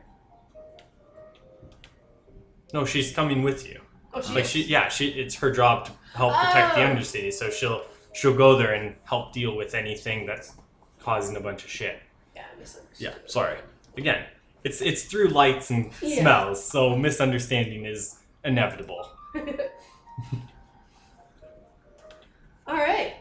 No, 2.72 2.84
she's 2.84 3.12
coming 3.12 3.42
with 3.42 3.68
you. 3.68 3.80
Oh, 4.14 4.20
she 4.22 4.32
Like 4.32 4.44
is. 4.44 4.50
she, 4.50 4.62
yeah, 4.64 4.88
she. 4.88 5.08
It's 5.08 5.34
her 5.36 5.50
job 5.50 5.86
to 5.86 5.92
help 6.14 6.34
protect 6.34 6.76
the 6.76 6.82
Oh. 6.82 6.86
Undercity, 6.94 7.32
so 7.32 7.50
she'll 7.50 7.84
she'll 8.12 8.36
go 8.36 8.56
there 8.56 8.72
and 8.74 8.94
help 9.04 9.32
deal 9.32 9.56
with 9.56 9.74
anything 9.74 10.24
that's 10.26 10.52
causing 11.00 11.36
a 11.36 11.40
bunch 11.40 11.64
of 11.64 11.70
shit. 11.70 12.00
Yeah, 12.36 12.42
I 12.54 12.58
misunderstood. 12.58 13.04
Yeah, 13.04 13.14
sorry. 13.26 13.58
Again, 13.96 14.24
it's 14.62 14.80
it's 14.80 15.04
through 15.04 15.28
lights 15.28 15.70
and 15.70 15.90
Yeah. 16.00 16.20
smells, 16.20 16.64
so 16.64 16.96
misunderstanding 16.96 17.84
is 17.86 18.18
inevitable. 18.44 19.08
All 22.66 22.74
right. 22.76 23.14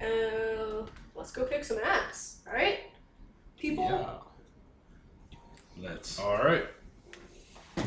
Uh, 0.00 0.86
let's 1.14 1.32
go 1.32 1.44
kick 1.44 1.64
some 1.64 1.78
ass. 1.84 2.40
All 2.46 2.52
right, 2.54 2.78
people. 3.58 3.84
Yeah. 3.84 4.14
Let's. 5.90 6.20
Alright. 6.20 6.66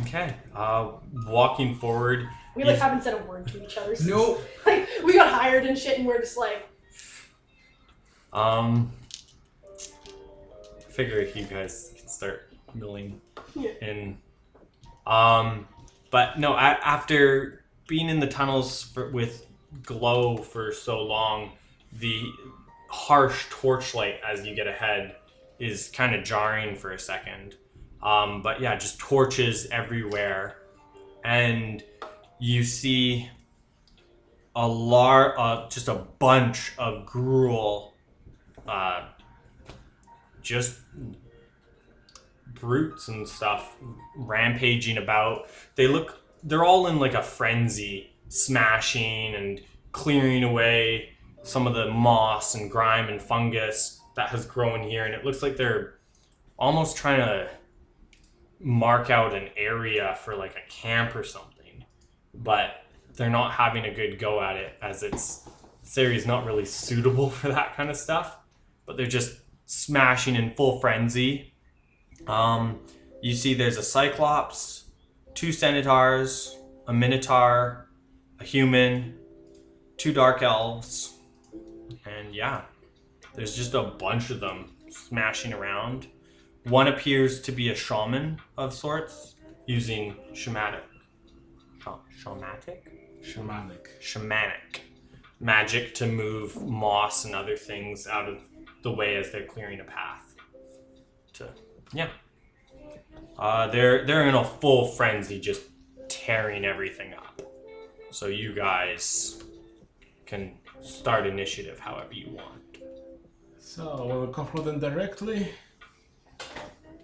Okay. 0.02 0.34
Uh, 0.56 0.92
walking 1.28 1.76
forward. 1.76 2.28
We 2.56 2.64
like 2.64 2.76
You- 2.76 2.82
haven't 2.82 3.04
said 3.04 3.14
a 3.14 3.24
word 3.26 3.48
to 3.50 3.64
each 3.64 3.78
other. 3.78 3.96
Since, 3.96 4.10
Nope. 4.10 4.42
Like 4.66 4.88
we 5.04 5.14
got 5.14 5.32
hired 5.32 5.66
and 5.66 5.78
shit, 5.78 5.98
and 5.98 6.08
we're 6.08 6.20
just 6.20 6.38
like, 6.38 6.68
Um, 8.34 8.92
figure 10.90 11.18
if 11.18 11.36
you 11.36 11.44
guys 11.46 11.94
can 11.98 12.08
start 12.08 12.52
milling 12.74 13.22
Yeah. 13.56 13.72
in. 13.82 14.18
Um, 15.08 15.68
but 16.12 16.40
no, 16.40 16.54
a- 16.54 16.58
after 16.84 17.64
being 17.88 18.10
in 18.10 18.20
the 18.20 18.28
tunnels 18.28 18.84
for, 18.84 19.10
with 19.10 19.48
glow 19.84 20.38
for 20.38 20.72
so 20.72 21.02
long, 21.02 21.54
the 21.94 22.24
harsh 22.90 23.46
torchlight 23.50 24.20
as 24.26 24.46
you 24.46 24.54
get 24.56 24.68
ahead 24.68 25.16
is 25.60 25.90
kind 25.90 26.14
of 26.16 26.24
jarring 26.24 26.76
for 26.76 26.92
a 26.92 27.00
second. 27.00 27.56
Um, 28.04 28.42
but 28.42 28.62
yeah, 28.62 28.76
just 28.76 29.00
torches 29.00 29.68
everywhere, 29.68 30.58
and 31.24 31.84
you 32.40 32.64
see 32.64 33.30
a 34.56 34.68
lar- 34.68 35.38
uh, 35.40 35.70
just 35.70 35.88
a 35.88 35.96
bunch 35.96 36.74
of 36.78 37.06
Gruul, 37.06 37.92
uh, 38.68 39.08
just 40.42 40.80
brutes 42.54 43.08
and 43.08 43.28
stuff 43.28 43.76
rampaging 44.16 44.98
about. 44.98 45.48
They 45.76 45.88
look, 45.88 46.22
they're 46.44 46.64
all 46.64 46.88
in 46.88 47.00
like 47.00 47.14
a 47.14 47.24
frenzy, 47.24 48.14
smashing 48.30 49.36
and 49.36 49.62
clearing 49.92 50.44
away 50.44 51.10
some 51.44 51.68
of 51.68 51.74
the 51.74 51.90
moss 51.90 52.56
and 52.56 52.70
grime 52.70 53.10
and 53.10 53.22
fungus 53.22 54.00
that 54.16 54.30
has 54.30 54.46
grown 54.46 54.88
here. 54.88 55.06
And 55.06 55.14
it 55.14 55.26
looks 55.26 55.42
like 55.42 55.58
they're 55.58 55.96
almost 56.58 56.98
trying 56.98 57.20
to 57.20 57.50
mark 58.64 59.10
out 59.10 59.34
an 59.34 59.50
area 59.58 60.18
for 60.24 60.36
like 60.36 60.56
a 60.56 60.70
camp 60.70 61.16
or 61.16 61.24
something. 61.24 61.86
But 62.34 62.84
they're 63.16 63.30
not 63.30 63.52
having 63.52 63.86
a 63.86 63.94
good 63.94 64.20
go 64.20 64.42
at 64.42 64.56
it 64.56 64.74
as 64.82 65.04
it's 65.04 65.48
this 65.84 66.26
not 66.26 66.46
really 66.46 66.66
suitable 66.66 67.30
for 67.40 67.50
that 67.50 67.76
kind 67.76 67.90
of 67.90 67.98
stuff. 67.98 68.38
But 68.86 68.98
they're 68.98 69.06
just 69.06 69.40
smashing 69.66 70.36
in 70.36 70.54
full 70.56 70.80
frenzy. 70.80 71.54
Um, 72.28 72.80
you 73.22 73.34
see, 73.34 73.54
there's 73.54 73.78
a 73.78 73.84
cyclops, 73.84 74.86
two 75.34 75.52
centaurs, 75.52 76.58
a 76.88 76.94
minotaur, 76.94 77.90
a 78.40 78.44
human, 78.44 79.18
two 79.98 80.14
dark 80.14 80.42
elves, 80.42 81.20
and 82.06 82.34
yeah, 82.34 82.62
there's 83.36 83.56
just 83.56 83.74
a 83.74 83.84
bunch 83.84 84.30
of 84.30 84.40
them 84.40 84.72
smashing 84.90 85.54
around. 85.54 86.08
One 86.66 86.88
appears 86.88 87.42
to 87.42 87.52
be 87.52 87.70
a 87.70 87.76
shaman 87.76 88.40
of 88.58 88.74
sorts, 88.74 89.36
using 89.66 90.16
shamanic, 90.34 90.82
sha- 91.84 91.98
shamatic, 92.24 92.80
Shamanic. 93.24 93.88
shamanic 94.02 94.82
magic 95.40 95.96
to 95.96 96.06
move 96.06 96.62
moss 96.62 97.26
and 97.26 97.34
other 97.36 97.58
things 97.58 98.06
out 98.08 98.30
of 98.30 98.38
the 98.84 98.92
way 98.92 99.16
as 99.16 99.32
they're 99.32 99.46
clearing 99.46 99.80
a 99.80 99.84
path. 99.84 100.36
To 101.34 101.50
yeah, 101.94 102.10
uh, 103.40 103.68
they're 103.68 104.06
they're 104.06 104.28
in 104.28 104.36
a 104.36 104.44
full 104.44 104.88
frenzy, 104.88 105.40
just 105.40 105.64
tearing 106.10 106.64
everything 106.66 107.14
up. 107.14 107.42
So 108.12 108.28
you 108.28 108.54
guys 108.54 109.42
can 110.26 110.58
start 110.82 111.26
initiative 111.26 111.80
however 111.80 112.14
you 112.14 112.30
want. 112.36 112.78
So 113.60 114.06
we'll 114.06 114.28
confront 114.28 114.66
them 114.66 114.80
directly. 114.80 115.52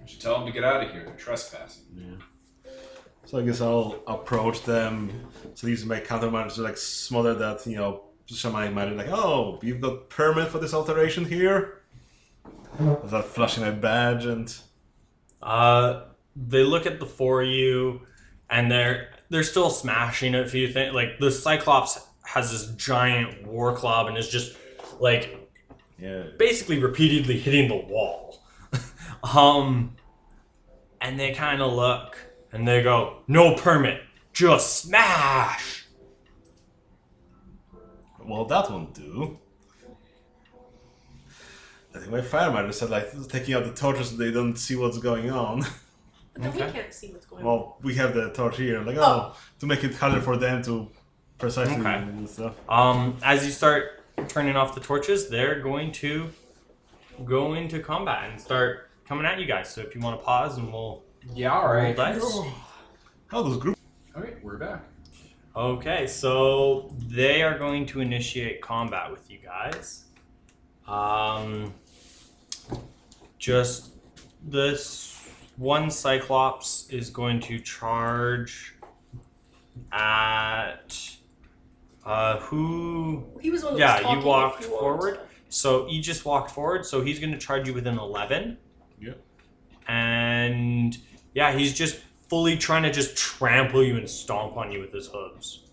I 0.08 0.10
should 0.10 0.22
tell 0.22 0.38
them 0.38 0.46
to 0.46 0.54
get 0.54 0.64
out 0.64 0.82
of 0.82 0.92
here. 0.92 1.04
They're 1.04 1.16
trespassing. 1.16 1.84
Yeah. 1.94 2.72
So 3.26 3.40
I 3.40 3.42
guess 3.44 3.60
I'll 3.60 4.02
approach 4.08 4.64
them. 4.64 5.12
So 5.54 5.68
these 5.68 5.86
my 5.86 6.00
countermeasures 6.00 6.56
to 6.56 6.62
like 6.62 6.78
smother 6.78 7.34
that, 7.34 7.68
you 7.68 7.76
know, 7.76 8.04
shamanic 8.32 8.74
magic. 8.74 8.98
Like, 8.98 9.10
oh, 9.10 9.60
you've 9.62 9.82
got 9.82 10.10
permit 10.10 10.48
for 10.48 10.60
this 10.60 10.74
alteration 10.74 11.26
here. 11.26 11.82
Without 12.80 13.26
flashing 13.26 13.64
my 13.64 13.72
badge 13.72 14.26
and 14.26 14.56
Uh, 15.42 16.06
they 16.36 16.64
look 16.64 16.86
at 16.86 17.00
the 17.00 17.06
four 17.06 17.42
of 17.42 17.50
you, 17.50 18.02
and 18.50 18.72
they're 18.72 19.10
they're 19.30 19.44
still 19.44 19.70
smashing 19.70 20.36
a 20.36 20.48
few 20.48 20.72
things. 20.72 20.94
Like 20.96 21.20
the 21.20 21.32
Cyclops 21.32 22.00
has 22.24 22.52
this 22.52 22.74
giant 22.76 23.46
war 23.46 23.76
club 23.76 24.08
and 24.08 24.18
is 24.18 24.30
just 24.30 24.56
like 25.00 25.50
yeah. 26.00 26.24
basically 26.38 26.80
repeatedly 26.80 27.38
hitting 27.38 27.68
the 27.68 27.76
wall. 27.76 28.42
Um, 29.36 29.96
and 31.02 31.20
they 31.20 31.34
kind 31.34 31.62
of 31.62 31.74
look 31.74 32.18
and 32.52 32.68
they 32.68 32.82
go, 32.84 33.18
"No 33.28 33.56
permit, 33.56 34.02
just 34.34 34.82
smash." 34.82 35.86
Well, 38.24 38.46
that 38.46 38.70
won't 38.70 38.94
do. 38.94 39.40
I 41.96 42.00
think 42.00 42.12
my 42.12 42.22
fire 42.22 42.52
magic 42.52 42.74
said 42.74 42.90
like 42.90 43.10
taking 43.30 43.56
out 43.56 43.64
the 43.64 43.72
torches 43.72 44.10
so 44.10 44.18
they 44.18 44.32
don't 44.32 44.56
see 44.56 44.76
what's 44.76 44.98
going 45.00 45.32
on. 45.32 45.62
But 46.34 46.44
then 46.44 46.52
Okay. 46.52 46.66
we 46.68 46.72
can't 46.72 46.94
see 46.94 47.12
what's 47.12 47.26
going 47.26 47.44
on. 47.44 47.48
Well, 47.48 47.78
we 47.82 47.96
have 47.96 48.14
the 48.14 48.30
torch 48.32 48.58
here, 48.58 48.82
like 48.82 48.98
oh, 48.98 49.36
to 49.60 49.66
make 49.66 49.84
it 49.84 49.96
harder 49.96 50.22
for 50.22 50.38
them 50.38 50.62
to 50.64 50.88
precisely 51.40 51.78
Okay. 51.78 51.96
and 51.96 52.30
stuff. 52.30 52.54
Um, 52.70 53.18
as 53.24 53.44
you 53.46 53.52
start 53.52 54.04
turning 54.28 54.56
off 54.56 54.76
the 54.76 54.82
torches, 54.82 55.30
they're 55.30 55.60
going 55.62 55.92
to 55.94 56.30
go 57.26 57.54
into 57.56 57.80
combat 57.80 58.30
and 58.30 58.40
start 58.40 58.87
coming 59.08 59.26
at 59.26 59.40
you 59.40 59.46
guys. 59.46 59.70
So 59.70 59.82
if 59.82 59.96
you 59.96 60.02
want 60.02 60.20
to 60.20 60.26
pause, 60.26 60.58
and 60.58 60.72
we'll 60.72 61.04
Yeah, 61.34 61.54
all 61.54 61.74
roll 61.74 61.94
dice. 61.94 62.22
How 63.28 63.42
those 63.44 63.58
group? 63.58 63.78
All 64.16 64.22
right, 64.22 64.42
we're 64.44 64.58
back. 64.58 64.84
Okay, 65.56 66.06
so 66.08 66.94
they 67.08 67.42
are 67.42 67.58
going 67.58 67.86
to 67.88 68.00
initiate 68.02 68.62
combat 68.62 69.12
with 69.12 69.30
you 69.30 69.40
guys. 69.44 70.06
Um, 70.88 71.74
just 73.40 73.92
this 74.46 75.28
one 75.58 75.90
Cyclops 75.90 76.88
is 76.92 77.10
going 77.10 77.40
to 77.42 77.60
charge 77.60 78.76
at 79.92 81.10
uh, 82.06 82.40
who? 82.40 83.26
he 83.42 83.50
was 83.50 83.62
the 83.62 83.68
one 83.70 83.78
Yeah, 83.78 84.14
you 84.14 84.26
walked 84.26 84.62
if 84.64 84.68
you 84.68 84.72
want. 84.74 84.82
forward. 84.82 85.20
So 85.50 85.88
he 85.88 86.00
just 86.00 86.24
walked 86.26 86.52
forward. 86.52 86.86
So 86.86 87.02
he's 87.02 87.20
going 87.20 87.32
to 87.32 87.38
charge 87.38 87.68
you 87.68 87.74
with 87.74 87.88
an 87.88 87.98
eleven. 87.98 88.58
Yep. 89.88 89.96
And 89.98 90.98
yeah, 91.34 91.52
he's 91.58 91.74
just 91.74 91.98
fully 92.30 92.58
trying 92.58 92.84
to 92.84 92.92
just 92.92 93.16
trample 93.18 93.84
you 93.84 93.96
and 93.98 94.10
stomp 94.10 94.58
on 94.58 94.72
you 94.72 94.80
with 94.80 94.92
his 94.94 95.08
hooves. 95.08 95.64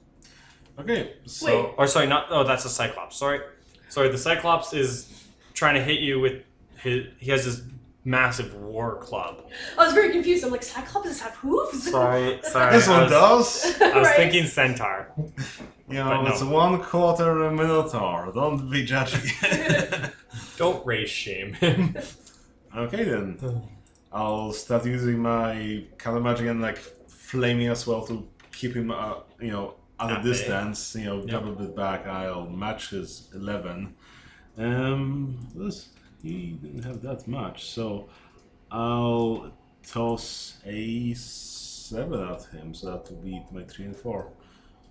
Okay, 0.78 1.14
so 1.26 1.46
Wait. 1.46 1.74
Or 1.78 1.86
sorry, 1.86 2.06
not 2.06 2.26
oh, 2.30 2.44
that's 2.44 2.64
a 2.64 2.68
Cyclops. 2.68 3.16
Sorry, 3.16 3.40
sorry. 3.88 4.08
The 4.08 4.18
Cyclops 4.18 4.72
is 4.72 5.24
trying 5.52 5.74
to 5.74 5.82
hit 5.82 6.00
you 6.00 6.18
with 6.20 6.42
his. 6.78 7.06
He 7.18 7.30
has 7.30 7.44
this 7.44 7.62
massive 8.04 8.54
war 8.56 8.96
club. 8.96 9.44
I 9.78 9.84
was 9.84 9.94
very 9.94 10.10
confused. 10.10 10.44
I'm 10.44 10.50
like, 10.50 10.62
Cyclops 10.64 11.20
have 11.20 11.34
hooves? 11.36 11.90
Sorry, 11.90 12.40
sorry. 12.42 12.72
this 12.72 12.88
I 12.88 12.92
one 12.92 13.02
was, 13.04 13.10
does. 13.12 13.80
I 13.80 13.98
was 13.98 14.08
Right. 14.08 14.16
thinking 14.16 14.46
centaur. 14.46 15.12
You 15.86 15.96
know, 15.96 16.22
no. 16.22 16.30
it's 16.32 16.42
one 16.42 16.80
quarter 16.82 17.44
a 17.44 17.52
minotaur. 17.52 18.32
Don't 18.34 18.70
be 18.70 18.86
judgy. 18.86 20.10
Don't 20.56 20.84
race 20.86 21.10
shame 21.10 21.52
him. 21.52 21.94
okay 22.74 23.04
then, 23.04 23.38
I'll 24.14 24.52
start 24.52 24.86
using 24.86 25.18
my 25.18 25.84
counter 25.98 26.20
magic 26.20 26.46
and 26.46 26.62
like 26.62 26.78
flaming 26.78 27.68
as 27.68 27.86
well 27.86 28.06
to 28.06 28.26
keep 28.52 28.74
him, 28.74 28.90
uh, 28.92 29.14
you 29.40 29.50
know, 29.50 29.74
at 29.98 30.10
a 30.10 30.14
At 30.14 30.22
bay. 30.22 30.28
distance. 30.30 30.94
You 30.94 31.04
know, 31.06 31.24
jump 31.26 31.46
a 31.46 31.52
bit 31.62 31.74
back. 31.74 32.06
I'll 32.06 32.46
match 32.46 32.90
his 32.90 33.28
eleven. 33.34 33.94
Um, 34.56 35.38
this 35.54 35.88
he 36.22 36.52
didn't 36.62 36.84
have 36.84 37.02
that 37.02 37.26
much, 37.26 37.64
so 37.76 38.08
I'll 38.70 39.52
toss 39.86 40.58
a 40.64 41.12
seven 41.14 42.20
at 42.32 42.44
him. 42.46 42.72
So 42.72 42.90
that 42.92 43.10
will 43.10 43.18
be 43.20 43.42
my 43.52 43.64
three 43.64 43.86
and 43.86 43.96
four. 43.96 44.28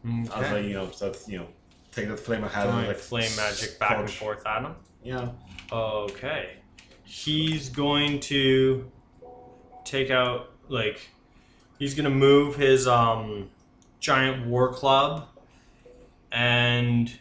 Okay. 0.05 0.21
As 0.23 0.29
I, 0.51 0.57
Okay. 0.57 0.67
you 0.67 0.73
know, 0.73 0.91
start, 0.91 1.17
you 1.27 1.39
know, 1.39 1.47
take 1.91 2.09
that 2.09 2.19
flame 2.19 2.43
I 2.43 2.49
had 2.49 2.67
and 2.67 2.87
like 2.87 2.97
flame 2.97 3.31
magic 3.37 3.79
back 3.79 3.97
and 3.99 4.09
forth 4.11 4.45
at 4.45 4.63
him. 4.63 4.75
Yeah. 5.01 5.29
Okay. 5.71 6.57
He's 7.05 7.69
going 7.69 8.19
to 8.21 8.91
take 9.85 10.09
out 10.09 10.51
like 10.69 11.09
he's 11.79 11.93
to 12.05 12.09
move 12.09 12.55
his 12.55 12.87
um 12.87 13.49
giant 13.99 14.45
war 14.45 14.71
club 14.73 15.27
and 16.31 17.19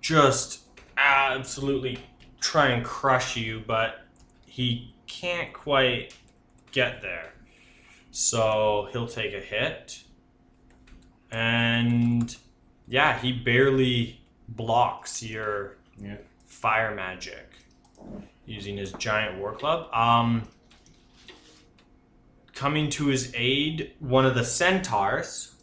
just 0.00 0.60
absolutely 0.96 1.98
try 2.40 2.68
and 2.68 2.84
crush 2.84 3.36
you, 3.36 3.62
but 3.66 4.06
he 4.46 4.94
can't 5.06 5.52
quite 5.52 6.14
get 6.72 7.00
there. 7.02 7.32
So 8.10 8.88
he'll 8.92 9.08
take 9.08 9.34
a 9.34 9.40
hit. 9.40 10.02
And 11.30 12.34
yeah, 12.86 13.18
he 13.18 13.32
barely 13.32 14.20
blocks 14.48 15.22
your 15.22 15.76
Yeah. 15.98 16.16
fire 16.46 16.94
magic 16.94 17.50
using 18.46 18.76
his 18.76 18.92
giant 18.92 19.38
war 19.38 19.54
club. 19.54 19.92
Um, 19.92 20.48
coming 22.54 22.88
to 22.90 23.06
his 23.06 23.32
aid, 23.34 23.92
one 23.98 24.24
of 24.24 24.34
the 24.34 24.44
centaurs 24.44 25.54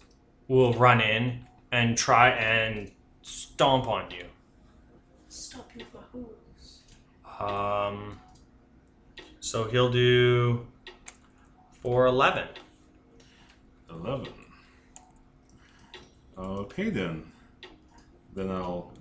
will 0.48 0.74
run 0.74 1.02
in 1.02 1.46
and 1.72 1.98
try 1.98 2.30
and 2.30 2.92
stomp 3.22 3.88
on 3.88 4.12
you. 4.12 4.26
Stop 5.30 5.70
you 5.76 5.86
with 5.86 5.94
my 5.94 6.02
hooves. 6.12 6.82
Um, 7.40 8.20
so 9.40 9.64
he'll 9.66 9.92
do 9.92 10.68
for 11.82 12.06
11. 12.08 12.48
Eleven. 13.90 14.34
Okay 16.38 16.90
then. 16.90 17.32
Then 18.34 18.50
I'll 18.50 18.92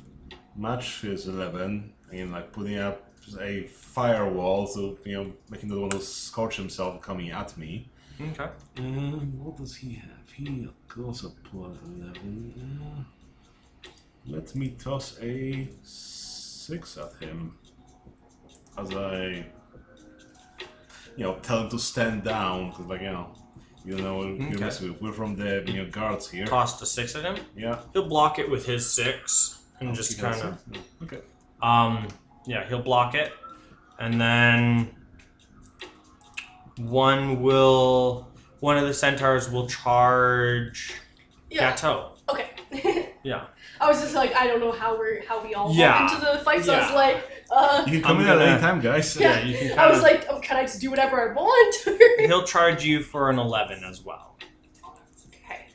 match 0.57 1.01
his 1.03 1.29
eleven 1.29 1.93
and 2.13 2.33
like 2.33 2.53
putting 2.53 2.79
up 2.79 3.10
a 3.39 3.65
firewall, 3.67 4.67
so 4.67 4.99
you 5.05 5.13
know, 5.17 5.33
making 5.51 5.69
the 5.69 5.79
one 5.81 5.91
who 5.91 6.01
scorch 6.01 6.57
himself 6.57 7.01
coming 7.03 7.31
at 7.31 7.57
me. 7.57 7.89
Okay. 8.21 8.49
Um, 8.79 9.39
what 9.45 9.57
does 9.57 9.75
he 9.77 9.95
have? 9.95 10.31
He 10.35 10.69
goes 10.89 11.25
a 11.25 11.31
plus 11.31 11.77
eleven. 11.87 12.81
Uh, 13.87 13.89
let 14.27 14.55
me 14.55 14.69
toss 14.79 15.17
a 15.23 15.69
six 15.83 16.99
at 16.99 17.13
him 17.23 17.57
as 18.79 18.95
I, 18.95 19.47
you 21.17 21.25
know, 21.25 21.35
tell 21.43 21.63
him 21.63 21.71
to 21.71 21.79
stand 21.79 22.23
down 22.25 22.71
because, 22.71 22.87
like, 22.87 23.01
you 23.01 23.07
know, 23.11 23.35
you 23.85 23.97
know, 23.97 24.19
we're, 24.19 24.27
Okay. 24.55 24.59
we're 24.83 24.93
with- 24.93 25.03
we're 25.03 25.13
from 25.13 25.37
the 25.37 25.65
you 25.67 25.83
know, 25.83 25.91
guards 25.91 26.29
here. 26.31 26.47
Toss 26.47 26.81
a 26.83 26.87
six 26.87 27.17
at 27.17 27.25
him. 27.25 27.45
Yeah. 27.57 27.81
He'll 27.93 28.09
block 28.09 28.39
it 28.39 28.49
with 28.51 28.67
his 28.67 28.89
six 28.89 29.63
and 29.81 29.95
just 29.95 30.19
kind 30.19 30.41
of. 30.43 30.59
Okay. 31.03 31.21
Um, 31.63 32.07
yeah, 32.47 32.67
he'll 32.69 32.83
block 32.83 33.15
it, 33.15 33.33
and 33.99 34.21
then 34.21 34.91
one 36.79 37.43
will. 37.43 38.27
One 38.61 38.77
of 38.77 38.87
the 38.87 38.93
centaurs 38.93 39.51
will 39.51 39.67
charge 39.67 40.93
Yeah. 41.51 41.71
Gateau. 41.71 42.13
Okay. 42.29 42.51
Yeah. 43.23 43.47
I 43.79 43.87
was 43.87 44.01
just 44.01 44.15
like, 44.15 44.35
I 44.35 44.47
don't 44.47 44.61
know 44.61 44.73
how 44.73 44.99
we're 44.99 45.23
how 45.27 45.43
we 45.45 45.53
all 45.55 45.75
Yeah. 45.75 46.03
walk 46.05 46.13
into 46.15 46.25
the 46.39 46.39
fight, 46.45 46.65
so 46.65 46.73
I 46.75 46.81
was 46.87 46.95
like, 46.95 47.45
uh, 47.51 47.85
You 47.87 47.93
can 47.95 48.03
come 48.03 48.17
I'm 48.17 48.21
in 48.23 48.27
gonna- 48.29 48.43
at 48.45 48.49
any 48.53 48.61
time, 48.61 48.81
guys. 48.81 49.15
Yeah. 49.19 49.39
Yeah, 49.41 49.45
you 49.45 49.59
can 49.59 49.69
kind 49.69 49.81
I 49.81 49.91
was 49.91 50.01
like, 50.03 50.27
um, 50.31 50.41
can 50.41 50.57
I 50.57 50.63
just 50.63 50.81
do 50.81 50.89
whatever 50.91 51.31
I 51.31 51.35
want? 51.35 51.75
he'll 52.21 52.45
charge 52.45 52.83
you 52.85 53.03
for 53.03 53.29
an 53.29 53.39
eleven 53.39 53.85
as 53.85 54.03
well. 54.03 54.37
okay. 55.45 55.67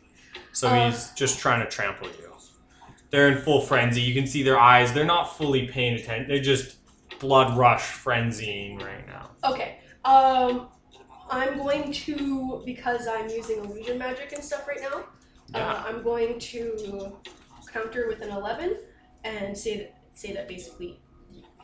So 0.53 0.67
Uh. 0.69 0.89
he's 0.89 1.11
just 1.11 1.37
trying 1.39 1.63
to 1.63 1.69
trample 1.69 2.07
you. 2.07 2.24
They're 3.15 3.29
in 3.29 3.37
full 3.37 3.61
frenzy. 3.61 4.01
You 4.01 4.13
can 4.13 4.27
see 4.27 4.43
their 4.43 4.59
eyes. 4.59 4.91
They're 4.91 5.05
not 5.05 5.37
fully 5.37 5.69
paying 5.69 5.93
attention. 5.93 6.27
They're 6.27 6.41
just 6.41 6.75
blood 7.19 7.57
rush 7.57 7.81
frenzying 7.81 8.81
right 8.81 9.07
now. 9.07 9.29
Okay. 9.45 9.79
Um, 10.03 10.67
I'm 11.29 11.57
going 11.57 11.93
to 11.93 12.61
because 12.65 13.07
I'm 13.07 13.29
using 13.29 13.59
illusion 13.59 13.97
magic 13.97 14.33
and 14.33 14.43
stuff 14.43 14.67
right 14.67 14.81
now. 14.81 15.05
Yeah. 15.47 15.65
Uh, 15.65 15.83
I'm 15.87 16.03
going 16.03 16.37
to 16.39 17.13
counter 17.71 18.09
with 18.09 18.19
an 18.19 18.31
eleven 18.31 18.79
and 19.23 19.57
say 19.57 19.77
that 19.77 19.97
say 20.13 20.33
that 20.33 20.49
basically 20.49 20.99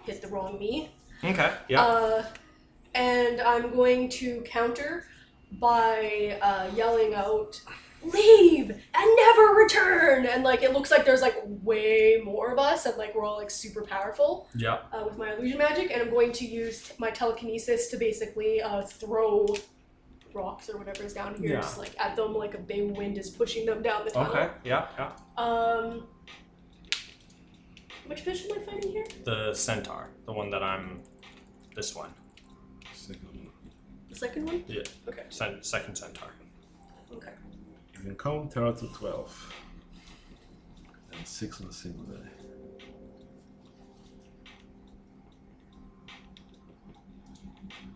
hit 0.05 0.21
the 0.21 0.29
wrong 0.29 0.57
me. 0.57 0.89
Okay. 1.21 1.51
Yeah. 1.67 1.81
Uh, 1.81 2.25
and 2.95 3.41
I'm 3.41 3.75
going 3.75 4.07
to 4.07 4.41
counter 4.45 5.05
by 5.59 6.39
uh, 6.41 6.73
yelling 6.73 7.13
out, 7.13 7.61
"Leave 8.03 8.69
and 8.71 9.15
never 9.17 9.53
return!" 9.53 10.25
And 10.25 10.43
like 10.43 10.63
it 10.63 10.73
looks 10.73 10.91
like 10.91 11.05
there's 11.05 11.21
like 11.21 11.35
way 11.45 12.21
more 12.23 12.51
of 12.51 12.59
us, 12.59 12.85
and 12.85 12.97
like 12.97 13.13
we're 13.15 13.23
all 13.25 13.37
like 13.37 13.51
super 13.51 13.83
powerful 13.83 14.47
yeah. 14.55 14.79
uh, 14.91 15.03
with 15.05 15.17
my 15.17 15.33
illusion 15.33 15.57
magic. 15.57 15.91
And 15.91 16.01
I'm 16.01 16.09
going 16.09 16.31
to 16.33 16.45
use 16.45 16.89
t- 16.89 16.93
my 16.97 17.11
telekinesis 17.11 17.87
to 17.89 17.97
basically 17.97 18.61
uh, 18.61 18.81
throw 18.83 19.47
rocks 20.33 20.69
or 20.69 20.77
whatever 20.77 21.03
is 21.03 21.13
down 21.13 21.35
here, 21.35 21.51
Yeah. 21.51 21.61
just 21.61 21.77
like 21.77 21.93
at 21.99 22.15
them, 22.15 22.33
like 22.33 22.53
a 22.53 22.57
big 22.57 22.95
wind 22.97 23.17
is 23.17 23.29
pushing 23.29 23.65
them 23.65 23.81
down 23.81 24.05
the 24.05 24.11
tunnel. 24.11 24.31
Okay. 24.31 24.49
Yeah. 24.63 24.87
Yeah. 24.97 25.11
Um, 25.37 26.07
which 28.07 28.21
fish 28.21 28.45
am 28.49 28.57
I 28.57 28.61
fighting 28.63 28.91
here? 28.91 29.05
The 29.25 29.53
centaur, 29.53 30.09
the 30.25 30.33
one 30.33 30.49
that 30.49 30.63
I'm. 30.63 31.01
This 31.75 31.95
one. 31.95 32.13
The 34.09 34.15
second 34.15 34.45
one. 34.45 34.63
Cen- 35.29 35.63
second 35.63 35.95
centaur. 35.97 36.29
Okay. 37.13 37.31
You 38.01 38.07
can 38.07 38.15
count 38.17 38.51
counter 38.51 38.79
to 38.79 38.93
twelve. 38.93 39.53
And 41.13 41.27
six 41.27 41.61
on 41.61 41.67
a 41.67 41.71
single 41.73 42.03
die. 42.05 42.29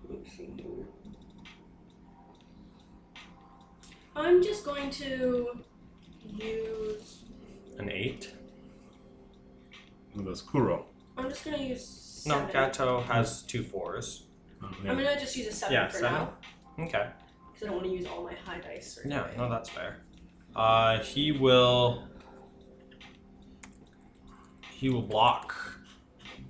Let's 0.08 0.32
see 0.38 0.50
here. 0.58 0.86
I'm 4.16 4.44
just 4.44 4.64
going 4.64 4.92
to 4.92 5.48
use. 6.24 7.24
An 7.80 7.90
eight. 7.90 8.32
And 10.14 10.28
that's 10.28 10.42
Kuro. 10.44 10.86
I'm 11.18 11.30
just 11.30 11.44
gonna 11.44 11.58
use. 11.58 12.24
No, 12.28 12.36
Seven. 12.36 12.52
Gato 12.54 13.02
has 13.02 13.42
two 13.42 13.64
fours. 13.64 14.28
Oh, 14.62 14.70
I'm 14.82 14.98
gonna 14.98 15.20
just 15.20 15.36
use 15.36 15.48
a 15.48 15.52
seven 15.52 15.74
Yeah, 15.74 15.88
for 15.88 15.98
seven. 15.98 16.12
now 16.12 16.34
Okay. 16.86 17.10
Because 17.56 17.68
I 17.68 17.72
don't 17.72 17.82
want 17.82 17.88
to 17.90 17.96
use 17.98 18.06
all 18.06 18.24
my 18.24 18.34
high 18.34 18.60
dice. 18.60 19.00
Right 19.04 19.12
Yeah. 19.12 19.22
away. 19.22 19.32
No, 19.38 19.50
that's 19.50 19.70
fair. 19.70 19.98
Uh, 20.56 21.00
he 21.00 21.32
will. 21.32 22.04
He 24.72 24.90
will 24.90 25.02
block 25.02 25.56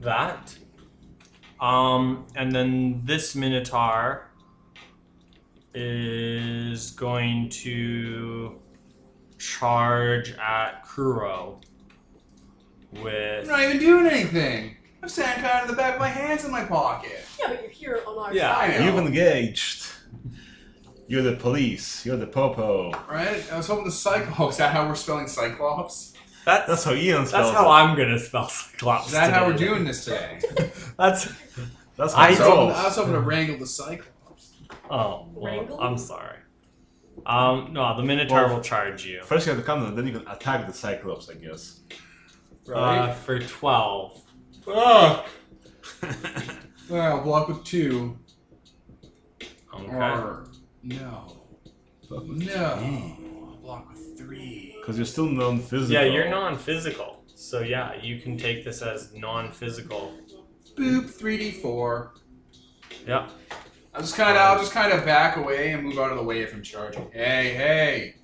that. 0.01 0.55
Um, 1.59 2.25
and 2.35 2.51
then 2.51 3.01
this 3.05 3.35
Minotaur 3.35 4.29
is 5.73 6.91
going 6.91 7.49
to 7.49 8.59
charge 9.37 10.31
at 10.33 10.85
Kuro 10.87 11.61
with. 12.93 13.43
I'm 13.43 13.47
not 13.47 13.61
even 13.61 13.77
doing 13.79 14.07
anything. 14.07 14.77
I'm 15.03 15.09
standing 15.09 15.43
kind 15.45 15.63
of 15.63 15.69
in 15.69 15.75
the 15.75 15.79
back 15.81 15.93
of 15.95 15.99
my 15.99 16.07
hands 16.09 16.45
in 16.45 16.51
my 16.51 16.65
pocket. 16.65 17.23
Yeah, 17.39 17.47
but 17.49 17.61
you're 17.61 17.69
here 17.69 18.01
on 18.07 18.17
our 18.17 18.33
Yeah, 18.33 18.53
side. 18.55 18.71
I 18.71 18.77
know. 18.79 18.85
You've 18.85 19.05
engaged. 19.05 19.84
You're 21.07 21.21
the 21.21 21.35
police. 21.35 22.05
You're 22.05 22.17
the 22.17 22.27
popo. 22.27 22.91
Right? 23.09 23.43
I 23.51 23.57
was 23.57 23.67
hoping 23.67 23.85
the 23.85 23.91
Cyclops. 23.91 24.55
Is 24.55 24.57
that 24.57 24.73
how 24.73 24.87
we're 24.87 24.95
spelling 24.95 25.27
Cyclops? 25.27 26.13
That's 26.45 26.67
That's 26.67 26.83
how 26.83 26.93
Ian 26.93 27.25
spells. 27.25 27.31
that's 27.31 27.49
how 27.57 27.65
it. 27.65 27.73
I'm 27.73 27.95
gonna 27.97 28.19
spell 28.19 28.47
Cyclops. 28.49 29.07
Is 29.07 29.13
that 29.13 29.33
how 29.33 29.47
we're 29.47 29.53
doing 29.57 29.83
this 29.83 30.05
today? 30.05 30.39
That's 30.97 31.31
That's 31.97 32.13
how 32.13 32.21
I 32.21 32.25
I 32.25 32.27
it 32.27 32.29
was, 32.31 32.37
hoping. 32.39 32.75
I 32.75 32.83
was 32.85 32.95
hoping 32.95 33.13
to 33.13 33.19
wrangle 33.19 33.57
the 33.57 33.65
Cyclops. 33.67 34.53
oh 34.89 35.27
well, 35.33 35.45
Wrangle? 35.45 35.79
I'm 35.79 35.97
sorry. 35.97 36.37
Um, 37.25 37.69
no, 37.73 37.95
the 37.97 38.03
Minotaur 38.03 38.45
Well, 38.45 38.55
will 38.57 38.61
charge 38.61 39.05
you. 39.05 39.23
First 39.23 39.47
you 39.47 39.53
have 39.53 39.59
to 39.61 39.65
come 39.65 39.83
and 39.85 39.97
then 39.97 40.05
you 40.05 40.19
can 40.19 40.27
attack 40.27 40.67
the 40.67 40.73
Cyclops, 40.73 41.29
I 41.29 41.33
guess. 41.35 41.79
Uh, 42.71 43.11
for 43.13 43.39
12. 43.39 44.21
Fuck! 44.65 45.25
Well, 46.87 47.21
block 47.23 47.47
with 47.47 47.63
two. 47.63 48.15
Okay. 49.73 49.95
Or 49.95 50.45
no. 50.85 51.41
No. 52.09 53.17
Block 53.61 53.89
with 53.89 54.17
three. 54.17 54.75
Because 54.79 54.97
you're 54.97 55.05
still 55.05 55.25
non-physical. 55.25 55.91
Yeah, 55.91 56.03
you're 56.03 56.29
non 56.29 56.57
physical. 56.57 57.23
So, 57.33 57.61
yeah, 57.61 57.95
you 58.01 58.19
can 58.19 58.37
take 58.37 58.63
this 58.63 58.81
as 58.81 59.13
non 59.13 59.51
physical. 59.51 60.13
Boop, 60.77 61.05
3d4. 61.05 62.09
Yeah. 63.07 63.27
I'll 63.93 64.01
just 64.01 64.15
kind 64.15 64.37
of, 64.37 64.37
I'll 64.37 64.59
just 64.59 64.71
kind 64.71 64.91
of 64.91 65.05
back 65.05 65.37
away 65.37 65.71
and 65.71 65.83
move 65.83 65.97
out 65.97 66.11
of 66.11 66.17
the 66.17 66.23
way 66.23 66.41
if 66.41 66.53
I'm 66.53 66.61
charging. 66.61 67.09
Hey, 67.11 67.53
hey. 67.55 68.15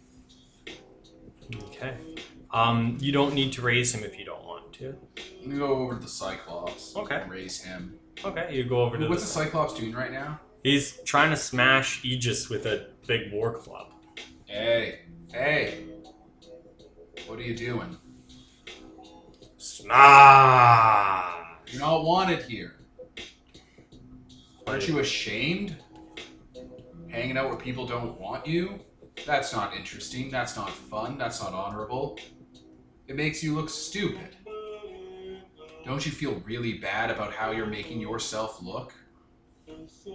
Okay. 1.64 1.98
Um, 2.52 2.98
you 3.00 3.12
don't 3.12 3.34
need 3.34 3.54
to 3.54 3.62
raise 3.62 3.94
him 3.96 4.04
if 4.04 4.20
you 4.20 4.26
don't 4.26 4.44
want 4.46 4.74
to. 4.74 4.96
Let 5.40 5.48
me 5.48 5.58
go 5.58 5.68
over 5.68 5.96
to 5.96 6.02
the 6.02 6.08
Cyclops. 6.08 6.96
Okay. 6.96 7.16
and 7.16 7.32
Raise 7.32 7.62
him. 7.62 7.98
Okay, 8.24 8.54
you 8.54 8.66
go 8.66 8.82
over 8.84 8.98
to 8.98 9.04
the. 9.04 9.10
What's 9.10 9.24
the 9.24 9.28
the. 9.28 9.46
Cyclops 9.46 9.74
doing 9.74 9.94
right 9.94 10.12
now? 10.12 10.40
He's 10.64 11.00
trying 11.04 11.32
to 11.32 11.36
smash 11.36 12.06
Aegis 12.06 12.50
with 12.50 12.68
a 12.68 12.90
big 13.08 13.32
war 13.32 13.54
club. 13.54 13.94
Hey, 14.46 15.00
hey. 15.34 15.86
What 17.26 17.40
are 17.40 17.44
you 17.44 17.56
doing? 17.56 17.98
Smash! 19.58 21.46
You're 21.68 21.82
not 21.82 22.04
wanted 22.04 22.44
here. 22.44 22.76
Aren't 24.68 24.88
you 24.88 25.00
ashamed? 25.00 25.78
Hanging 27.10 27.38
out 27.38 27.50
where 27.50 27.58
people 27.58 27.88
don't 27.88 28.20
want 28.20 28.46
you? 28.46 28.80
That's 29.26 29.54
not 29.54 29.76
interesting. 29.76 30.30
That's 30.30 30.56
not 30.56 30.70
fun. 30.70 31.18
That's 31.18 31.42
not 31.42 31.54
honorable. 31.54 32.20
It 33.08 33.16
makes 33.16 33.44
you 33.44 33.56
look 33.56 33.70
stupid. 33.70 34.36
Don't 35.86 36.06
you 36.06 36.12
feel 36.12 36.40
really 36.46 36.74
bad 36.74 37.10
about 37.10 37.34
how 37.34 37.52
you're 37.52 37.66
making 37.66 38.00
yourself 38.00 38.62
look? 38.62 38.94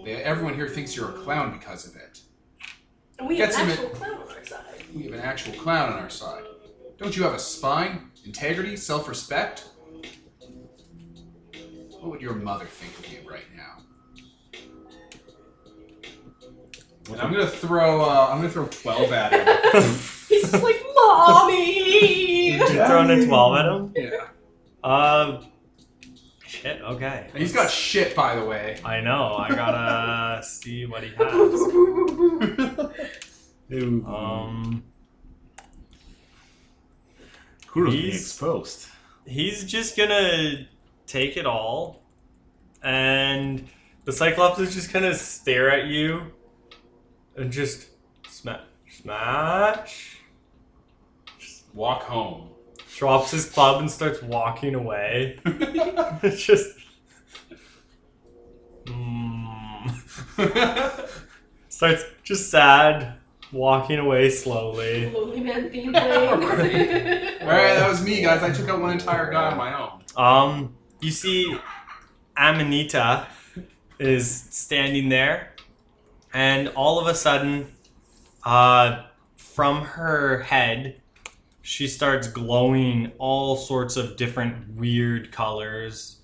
They, 0.05 0.15
everyone 0.15 0.55
here 0.55 0.67
thinks 0.67 0.95
you're 0.95 1.09
a 1.09 1.13
clown 1.13 1.57
because 1.57 1.87
of 1.87 1.95
it. 1.95 2.21
And 3.19 3.27
we 3.27 3.37
have 3.39 3.49
Get 3.49 3.59
an 3.59 3.69
some 3.69 3.85
actual 3.85 3.89
clown 3.89 4.13
on 4.21 4.29
our 4.29 4.45
side. 4.45 4.65
We 4.93 5.03
have 5.03 5.13
an 5.13 5.19
actual 5.19 5.53
clown 5.53 5.93
on 5.93 5.99
our 5.99 6.09
side. 6.09 6.43
Don't 6.97 7.15
you 7.15 7.23
have 7.23 7.33
a 7.33 7.39
spine, 7.39 8.11
integrity, 8.25 8.75
self 8.75 9.07
respect? 9.07 9.65
What 11.99 12.11
would 12.11 12.21
your 12.21 12.35
mother 12.35 12.65
think 12.65 12.97
of 12.99 13.11
you 13.11 13.29
right 13.29 13.45
now? 13.55 13.83
And 17.11 17.21
I'm 17.21 17.31
gonna 17.31 17.47
throw. 17.47 18.01
Uh, 18.01 18.27
I'm 18.29 18.37
gonna 18.37 18.49
throw 18.49 18.67
twelve 18.67 19.11
at 19.13 19.31
him. 19.33 19.83
He's 20.27 20.51
just 20.51 20.61
like, 20.61 20.83
mommy. 20.93 22.57
You're 22.57 22.85
throwing 22.85 23.09
a 23.11 23.25
12 23.25 23.57
at 23.57 23.65
him? 23.65 23.93
yeah. 23.95 24.27
Uh. 24.83 25.41
Shit, 26.67 26.81
okay. 26.81 27.27
And 27.33 27.41
he's 27.41 27.53
got 27.53 27.69
shit, 27.71 28.13
by 28.15 28.35
the 28.35 28.43
way. 28.45 28.79
I 28.83 28.99
know, 28.99 29.35
I 29.37 29.49
gotta 29.49 30.43
see 30.45 30.85
what 30.85 31.03
he 31.03 31.09
has. 31.15 31.61
Um. 34.05 34.83
Kuro's 37.71 37.91
being 37.93 38.03
He's- 38.05 38.21
exposed. 38.21 38.87
He's 39.25 39.65
just 39.65 39.97
gonna 39.97 40.67
take 41.05 41.35
it 41.35 41.45
all, 41.45 42.01
and 42.81 43.67
the 44.05 44.13
Cyclops 44.13 44.57
is 44.59 44.73
just 44.73 44.93
gonna 44.93 45.13
stare 45.13 45.69
at 45.69 45.87
you 45.87 46.31
and 47.35 47.51
just 47.51 47.87
smash, 48.29 48.61
smash. 48.89 50.17
Walk 51.73 52.03
home. 52.03 52.51
Drops 52.97 53.29
his 53.29 53.45
club 53.45 53.79
and 53.79 53.91
starts 53.91 54.23
walking 54.23 54.73
away. 54.73 55.39
it's 55.45 56.43
just. 56.45 56.75
Mm. 58.85 60.01
Starts 61.69 62.03
just 62.23 62.49
sad, 62.49 63.13
walking 63.51 63.99
away 63.99 64.31
slowly. 64.31 65.11
Lonely 65.11 65.41
man 65.41 65.69
theme 65.69 65.93
playing. 65.93 66.27
All 66.27 66.39
right, 66.39 67.75
that 67.75 67.87
was 67.87 68.03
me, 68.03 68.23
guys. 68.23 68.41
I 68.41 68.51
took 68.51 68.67
out 68.67 68.81
one 68.81 68.93
entire 68.93 69.29
guy 69.29 69.51
on 69.51 69.57
my 69.57 69.79
own. 69.79 70.01
Um, 70.15 70.75
you 70.99 71.11
see, 71.11 71.55
Amanita 72.35 73.27
is 73.99 74.47
standing 74.49 75.09
there, 75.09 75.51
and 76.33 76.69
all 76.69 76.99
of 76.99 77.05
a 77.05 77.13
sudden, 77.13 77.67
uh, 78.43 79.03
from 79.35 79.83
her 79.83 80.39
head, 80.39 80.99
she 81.67 81.85
starts 81.85 82.29
glowing 82.29 83.11
all 83.17 83.57
sorts 83.57 83.97
of 83.97 84.15
different 84.15 84.75
weird 84.75 85.33
colors 85.33 86.21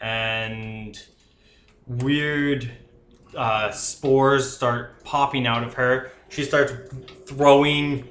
and 0.00 1.02
weird 1.88 2.70
uh, 3.36 3.72
spores 3.72 4.48
start 4.54 5.02
popping 5.02 5.48
out 5.48 5.64
of 5.64 5.74
her. 5.74 6.12
She 6.28 6.44
starts 6.44 6.74
throwing 7.26 8.08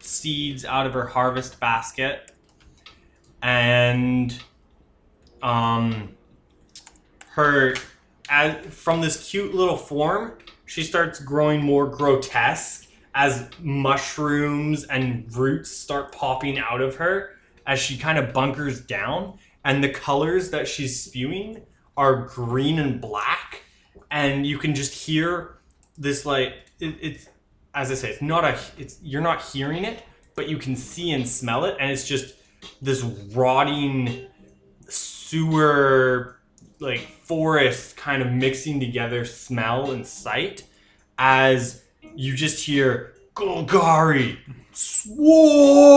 seeds 0.00 0.64
out 0.64 0.88
of 0.88 0.92
her 0.94 1.06
harvest 1.06 1.60
basket, 1.60 2.32
and 3.40 4.36
um, 5.40 6.16
her 7.28 7.76
as, 8.28 8.66
from 8.74 9.02
this 9.02 9.30
cute 9.30 9.54
little 9.54 9.76
form, 9.76 10.36
she 10.66 10.82
starts 10.82 11.20
growing 11.20 11.62
more 11.62 11.86
grotesque 11.86 12.87
as 13.18 13.50
mushrooms 13.60 14.84
and 14.84 15.34
roots 15.36 15.72
start 15.72 16.12
popping 16.12 16.56
out 16.56 16.80
of 16.80 16.94
her 16.94 17.32
as 17.66 17.80
she 17.80 17.98
kind 17.98 18.16
of 18.16 18.32
bunkers 18.32 18.80
down. 18.80 19.36
And 19.64 19.82
the 19.82 19.88
colors 19.88 20.50
that 20.50 20.68
she's 20.68 21.02
spewing 21.02 21.62
are 21.96 22.26
green 22.26 22.78
and 22.78 23.00
black, 23.00 23.64
and 24.08 24.46
you 24.46 24.56
can 24.56 24.72
just 24.72 24.94
hear 24.94 25.58
this 25.98 26.24
like 26.24 26.54
it, 26.78 26.94
it's 27.02 27.28
as 27.74 27.90
I 27.90 27.94
say, 27.94 28.10
it's 28.10 28.22
not 28.22 28.44
a 28.44 28.56
it's 28.78 29.00
you're 29.02 29.20
not 29.20 29.42
hearing 29.42 29.84
it, 29.84 30.04
but 30.36 30.48
you 30.48 30.56
can 30.56 30.76
see 30.76 31.10
and 31.10 31.28
smell 31.28 31.64
it, 31.64 31.76
and 31.80 31.90
it's 31.90 32.06
just 32.06 32.36
this 32.80 33.02
rotting 33.02 34.28
sewer 34.88 36.38
like 36.78 37.00
forest 37.00 37.96
kind 37.96 38.22
of 38.22 38.30
mixing 38.30 38.78
together 38.78 39.24
smell 39.24 39.90
and 39.90 40.06
sight 40.06 40.62
as 41.18 41.82
you 42.18 42.34
just 42.34 42.66
hear 42.66 43.14
Golgari 43.36 44.38
swarm 44.72 45.96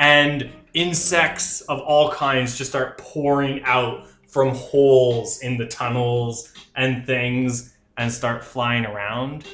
and 0.00 0.50
insects 0.74 1.60
of 1.62 1.78
all 1.78 2.10
kinds 2.10 2.58
just 2.58 2.70
start 2.70 2.98
pouring 2.98 3.62
out 3.62 4.08
from 4.26 4.52
holes 4.52 5.38
in 5.42 5.58
the 5.58 5.66
tunnels 5.66 6.52
and 6.74 7.06
things 7.06 7.76
and 7.96 8.10
start 8.10 8.42
flying 8.42 8.84
around 8.84 9.44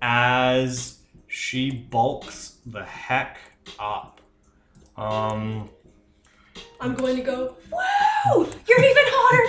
as 0.00 1.00
she 1.26 1.72
bulks 1.72 2.58
the 2.66 2.84
heck 2.84 3.36
up. 3.80 4.20
Um, 4.96 5.68
I'm 6.80 6.94
going 6.94 7.16
to 7.16 7.22
go, 7.22 7.56
Woo! 7.72 8.48
You're 8.68 8.84
even 8.84 9.04
hotter 9.08 9.44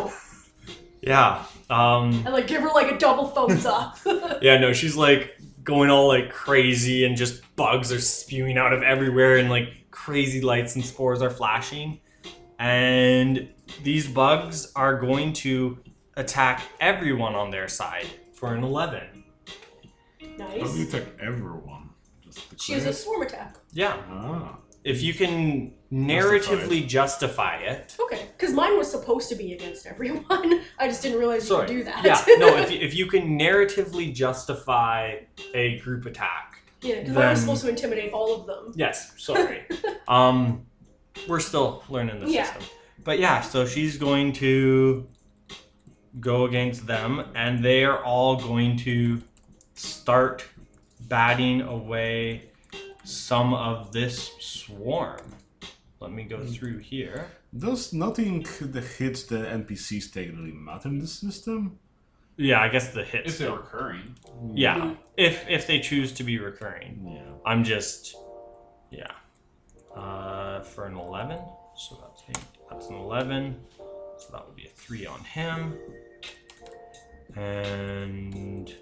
now! 0.00 0.14
yeah. 1.02 1.44
Um, 1.70 2.22
And 2.24 2.32
like 2.32 2.46
give 2.46 2.62
her 2.62 2.68
like 2.68 2.90
a 2.92 2.98
double 2.98 3.26
thumbs 3.28 3.66
up. 3.66 3.98
yeah, 4.42 4.58
no, 4.58 4.72
she's 4.72 4.96
like 4.96 5.36
going 5.64 5.90
all 5.90 6.08
like 6.08 6.30
crazy 6.30 7.04
and 7.04 7.16
just 7.16 7.42
bugs 7.56 7.92
are 7.92 8.00
spewing 8.00 8.56
out 8.56 8.72
of 8.72 8.82
everywhere 8.82 9.36
and 9.36 9.50
like 9.50 9.86
crazy 9.90 10.40
lights 10.40 10.76
and 10.76 10.84
spores 10.84 11.20
are 11.20 11.30
flashing. 11.30 12.00
And 12.58 13.48
these 13.82 14.08
bugs 14.08 14.72
are 14.74 14.98
going 14.98 15.32
to 15.34 15.78
attack 16.16 16.62
everyone 16.80 17.34
on 17.34 17.50
their 17.50 17.68
side 17.68 18.06
for 18.32 18.54
an 18.54 18.64
11. 18.64 19.24
How 20.20 20.46
do 20.48 20.58
you 20.58 20.64
nice. 20.64 20.94
attack 20.94 21.04
everyone? 21.20 21.90
Just 22.24 22.60
She 22.60 22.72
has 22.72 22.82
a 22.82 22.86
declare? 22.86 22.92
swarm 23.04 23.22
attack. 23.22 23.56
Yeah, 23.72 23.96
Ah. 24.10 24.56
If 24.84 25.02
you 25.02 25.12
can 25.14 25.74
narratively 25.92 26.86
justify 26.86 27.56
it. 27.56 27.96
Okay, 28.00 28.26
because 28.36 28.54
mine 28.54 28.76
was 28.76 28.90
supposed 28.90 29.28
to 29.30 29.34
be 29.34 29.52
against 29.54 29.86
everyone. 29.86 30.62
I 30.78 30.86
just 30.88 31.02
didn't 31.02 31.18
realize 31.18 31.46
Sorry. 31.46 31.62
you 31.70 31.78
could 31.84 31.86
do 31.86 32.02
that. 32.02 32.04
Yeah, 32.28 32.36
no, 32.36 32.56
if 32.56 32.70
you, 32.72 32.78
if 32.80 32.94
you 32.94 33.06
can 33.06 33.38
narratively 33.38 34.14
justify 34.14 35.20
a 35.54 35.78
group 35.80 36.06
attack. 36.06 36.62
yeah, 36.82 37.00
because 37.00 37.16
I 37.16 37.30
was 37.30 37.40
supposed 37.40 37.62
to 37.62 37.68
intimidate 37.70 38.12
all 38.12 38.34
of 38.40 38.46
them. 38.46 38.72
Yes, 38.76 39.12
sorry. 39.18 39.62
um, 40.06 40.66
we're 41.26 41.40
still 41.40 41.82
learning 41.88 42.20
the 42.20 42.30
Yeah. 42.30 42.44
system. 42.44 42.62
But 43.04 43.18
yeah, 43.18 43.40
so 43.40 43.64
she's 43.66 43.96
going 43.96 44.32
to 44.34 45.06
go 46.20 46.44
against 46.44 46.86
them, 46.86 47.24
and 47.34 47.64
they 47.64 47.84
are 47.84 48.02
all 48.04 48.36
going 48.36 48.76
to 48.78 49.22
start 49.74 50.44
batting 51.00 51.62
away 51.62 52.50
some 53.08 53.54
of 53.54 53.92
this 53.92 54.30
swarm. 54.40 55.34
Let 56.00 56.12
me 56.12 56.24
go 56.24 56.44
through 56.44 56.78
here. 56.78 57.26
Does 57.56 57.92
nothing 57.92 58.46
that 58.60 58.84
hits 58.84 59.24
the 59.24 59.38
NPCs 59.38 60.12
take 60.12 60.30
really 60.30 60.52
matter 60.52 60.88
in 60.88 60.98
the 60.98 61.06
system? 61.06 61.78
Yeah, 62.36 62.60
I 62.60 62.68
guess 62.68 62.90
the 62.90 63.02
hits. 63.02 63.32
If 63.32 63.38
they're 63.38 63.48
don't- 63.48 63.58
recurring. 63.60 64.14
yeah, 64.54 64.94
if 65.16 65.48
if 65.48 65.66
they 65.66 65.80
choose 65.80 66.12
to 66.12 66.22
be 66.22 66.38
recurring. 66.38 67.14
Yeah. 67.16 67.32
I'm 67.44 67.64
just, 67.64 68.14
yeah. 68.90 69.10
Uh, 69.96 70.60
for 70.60 70.84
an 70.86 70.94
11, 70.96 71.38
so 71.76 71.98
that's 72.00 72.22
eight. 72.28 72.44
That's 72.70 72.86
an 72.88 72.94
11, 72.96 73.56
so 74.18 74.26
that 74.32 74.46
would 74.46 74.54
be 74.54 74.66
a 74.66 74.70
3 74.70 75.06
on 75.06 75.24
him. 75.24 75.76
And 77.34 78.72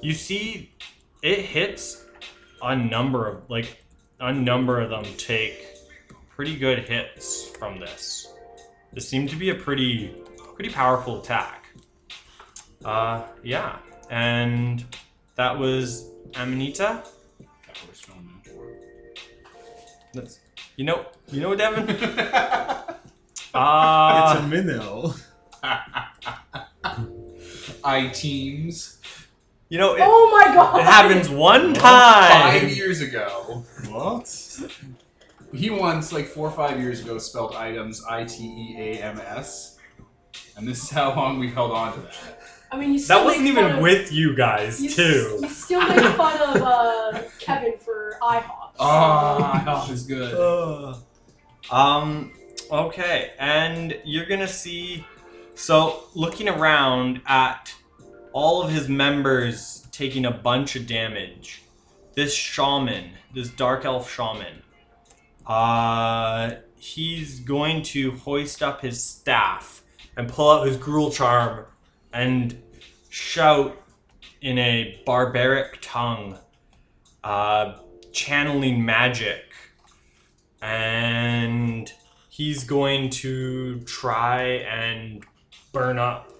you 0.00 0.14
see, 0.14 0.72
it 1.22 1.40
hits 1.40 2.06
a 2.62 2.76
number 2.76 3.28
of, 3.28 3.50
like, 3.50 3.82
a 4.20 4.32
number 4.32 4.80
of 4.80 4.90
them 4.90 5.04
take 5.16 5.66
pretty 6.30 6.56
good 6.56 6.80
hits 6.88 7.48
from 7.58 7.78
this. 7.80 8.32
This 8.92 9.08
seemed 9.08 9.30
to 9.30 9.36
be 9.36 9.50
a 9.50 9.54
pretty, 9.54 10.14
pretty 10.54 10.70
powerful 10.70 11.20
attack. 11.20 11.66
Uh, 12.84 13.22
yeah. 13.42 13.78
And 14.10 14.84
that 15.36 15.58
was 15.58 16.08
Amanita. 16.36 17.02
That 17.40 17.78
was 17.88 18.00
filming. 18.00 18.28
That's 20.14 20.40
you 20.76 20.84
know 20.84 21.06
you 21.30 21.40
know 21.40 21.54
Devin. 21.54 21.88
it's 21.88 22.04
Uh, 23.54 24.40
a 24.42 24.46
minnow. 24.46 25.14
I 27.84 28.08
teams. 28.08 28.98
You 29.72 29.78
know 29.78 29.94
it, 29.94 30.02
Oh 30.04 30.28
my 30.30 30.54
god! 30.54 30.80
it 30.80 30.84
happens 30.84 31.30
one 31.30 31.72
time. 31.72 32.30
Five 32.30 32.60
time. 32.60 32.68
years 32.68 33.00
ago. 33.00 33.64
What? 33.88 34.28
He 35.54 35.70
once, 35.70 36.12
like 36.12 36.26
four 36.26 36.48
or 36.48 36.50
five 36.52 36.78
years 36.78 37.00
ago, 37.00 37.16
spelled 37.18 37.54
items 37.54 38.04
I 38.04 38.24
T 38.24 38.44
E 38.44 38.76
A 38.78 39.02
M 39.02 39.18
S. 39.20 39.78
And 40.56 40.68
this 40.68 40.82
is 40.82 40.90
how 40.90 41.14
long 41.16 41.38
we've 41.38 41.54
held 41.54 41.72
on 41.72 41.94
to 41.94 42.00
that. 42.00 42.40
I 42.70 42.78
mean, 42.78 42.92
you 42.92 42.98
still 42.98 43.18
That 43.18 43.24
wasn't 43.24 43.46
even 43.46 43.64
of- 43.72 43.80
with 43.80 44.12
you 44.12 44.34
guys 44.36 44.80
you, 44.82 44.88
s- 44.90 44.96
too. 44.96 45.38
You 45.42 45.48
still 45.48 45.80
make 45.88 46.04
fun 46.16 46.40
of 46.56 46.62
uh, 46.62 47.22
Kevin 47.38 47.74
for 47.78 48.16
IHOP. 48.22 48.72
Ah, 48.78 49.86
oh, 49.88 49.92
is 49.92 50.02
good. 50.04 50.34
Uh, 50.34 51.74
um. 51.74 52.32
Okay, 52.70 53.32
and 53.38 53.98
you're 54.04 54.26
gonna 54.26 54.48
see. 54.48 55.04
So 55.54 56.04
looking 56.14 56.48
around 56.48 57.20
at 57.26 57.72
all 58.32 58.62
of 58.62 58.70
his 58.70 58.88
members 58.88 59.86
taking 59.92 60.24
a 60.24 60.30
bunch 60.30 60.76
of 60.76 60.86
damage. 60.86 61.62
This 62.14 62.34
shaman, 62.34 63.12
this 63.34 63.48
dark 63.50 63.84
elf 63.84 64.10
shaman, 64.10 64.62
uh, 65.46 66.52
he's 66.76 67.40
going 67.40 67.82
to 67.82 68.12
hoist 68.12 68.62
up 68.62 68.80
his 68.82 69.02
staff 69.02 69.82
and 70.16 70.28
pull 70.28 70.50
out 70.50 70.66
his 70.66 70.76
Gruul 70.76 71.12
charm 71.12 71.64
and 72.12 72.60
shout 73.08 73.76
in 74.40 74.58
a 74.58 75.00
barbaric 75.06 75.78
tongue, 75.80 76.38
uh, 77.24 77.76
channeling 78.12 78.84
magic. 78.84 79.44
And 80.60 81.92
he's 82.28 82.64
going 82.64 83.10
to 83.10 83.80
try 83.80 84.42
and 84.42 85.24
burn 85.72 85.98
up 85.98 86.32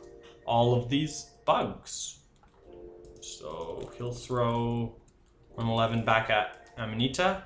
all 0.45 0.75
of 0.75 0.89
these 0.89 1.32
bugs. 1.45 2.19
So 3.21 3.91
he'll 3.97 4.13
throw 4.13 4.95
an 5.59 5.69
11 5.69 6.05
back 6.05 6.31
at 6.31 6.69
Amanita. 6.79 7.45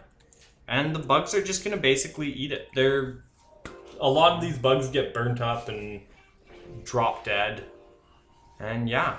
and 0.69 0.95
the 0.95 0.99
bugs 0.99 1.35
are 1.35 1.43
just 1.43 1.63
gonna 1.65 1.77
basically 1.77 2.33
eat 2.33 2.51
it. 2.53 2.69
They're 2.75 3.25
a 4.01 4.09
lot 4.09 4.33
of 4.33 4.41
these 4.43 4.59
bugs 4.59 4.89
get 4.89 5.15
burnt 5.15 5.41
up 5.41 5.69
and 5.69 6.01
drop 6.85 7.25
dead, 7.25 7.65
and 8.61 8.89
yeah, 8.89 9.19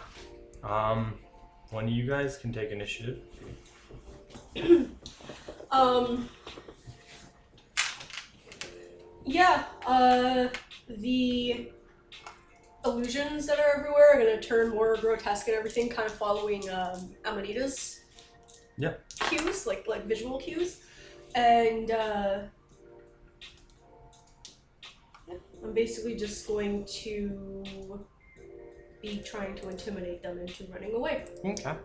um, 0.64 1.14
one 1.70 1.86
of 1.86 1.92
you 1.92 2.06
guys 2.08 2.38
can 2.38 2.52
take 2.54 2.72
initiative. 2.72 3.20
Um. 5.70 6.30
Yeah. 9.26 9.66
Uh, 9.86 10.48
the 10.88 11.70
illusions 12.88 13.46
that 13.48 13.60
are 13.60 13.78
everywhere 13.78 14.14
are 14.14 14.20
gonna 14.20 14.42
turn 14.42 14.70
more 14.70 14.96
grotesque 14.98 15.48
and 15.48 15.58
everything, 15.58 15.90
kind 15.90 16.08
of 16.08 16.14
following 16.16 16.70
um, 16.70 17.12
Amanita's 17.26 18.02
Yeah. 18.78 18.94
cues, 19.30 19.66
like 19.68 19.88
like 19.88 20.06
visual 20.06 20.40
cues, 20.40 20.82
and 21.36 21.92
uh, 21.92 22.40
I'm 25.64 25.74
basically 25.74 26.16
just 26.16 26.48
going 26.48 26.86
to 27.04 28.06
be 29.02 29.22
trying 29.26 29.56
to 29.56 29.70
intimidate 29.70 30.24
them 30.24 30.40
into 30.40 30.66
running 30.72 30.94
away. 30.94 31.26
Okay. 31.44 31.76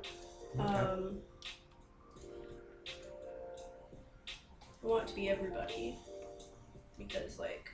Um, 0.58 1.18
I 4.82 4.86
want 4.86 5.04
it 5.04 5.08
to 5.08 5.14
be 5.14 5.28
everybody 5.28 5.96
because, 6.98 7.38
like, 7.38 7.70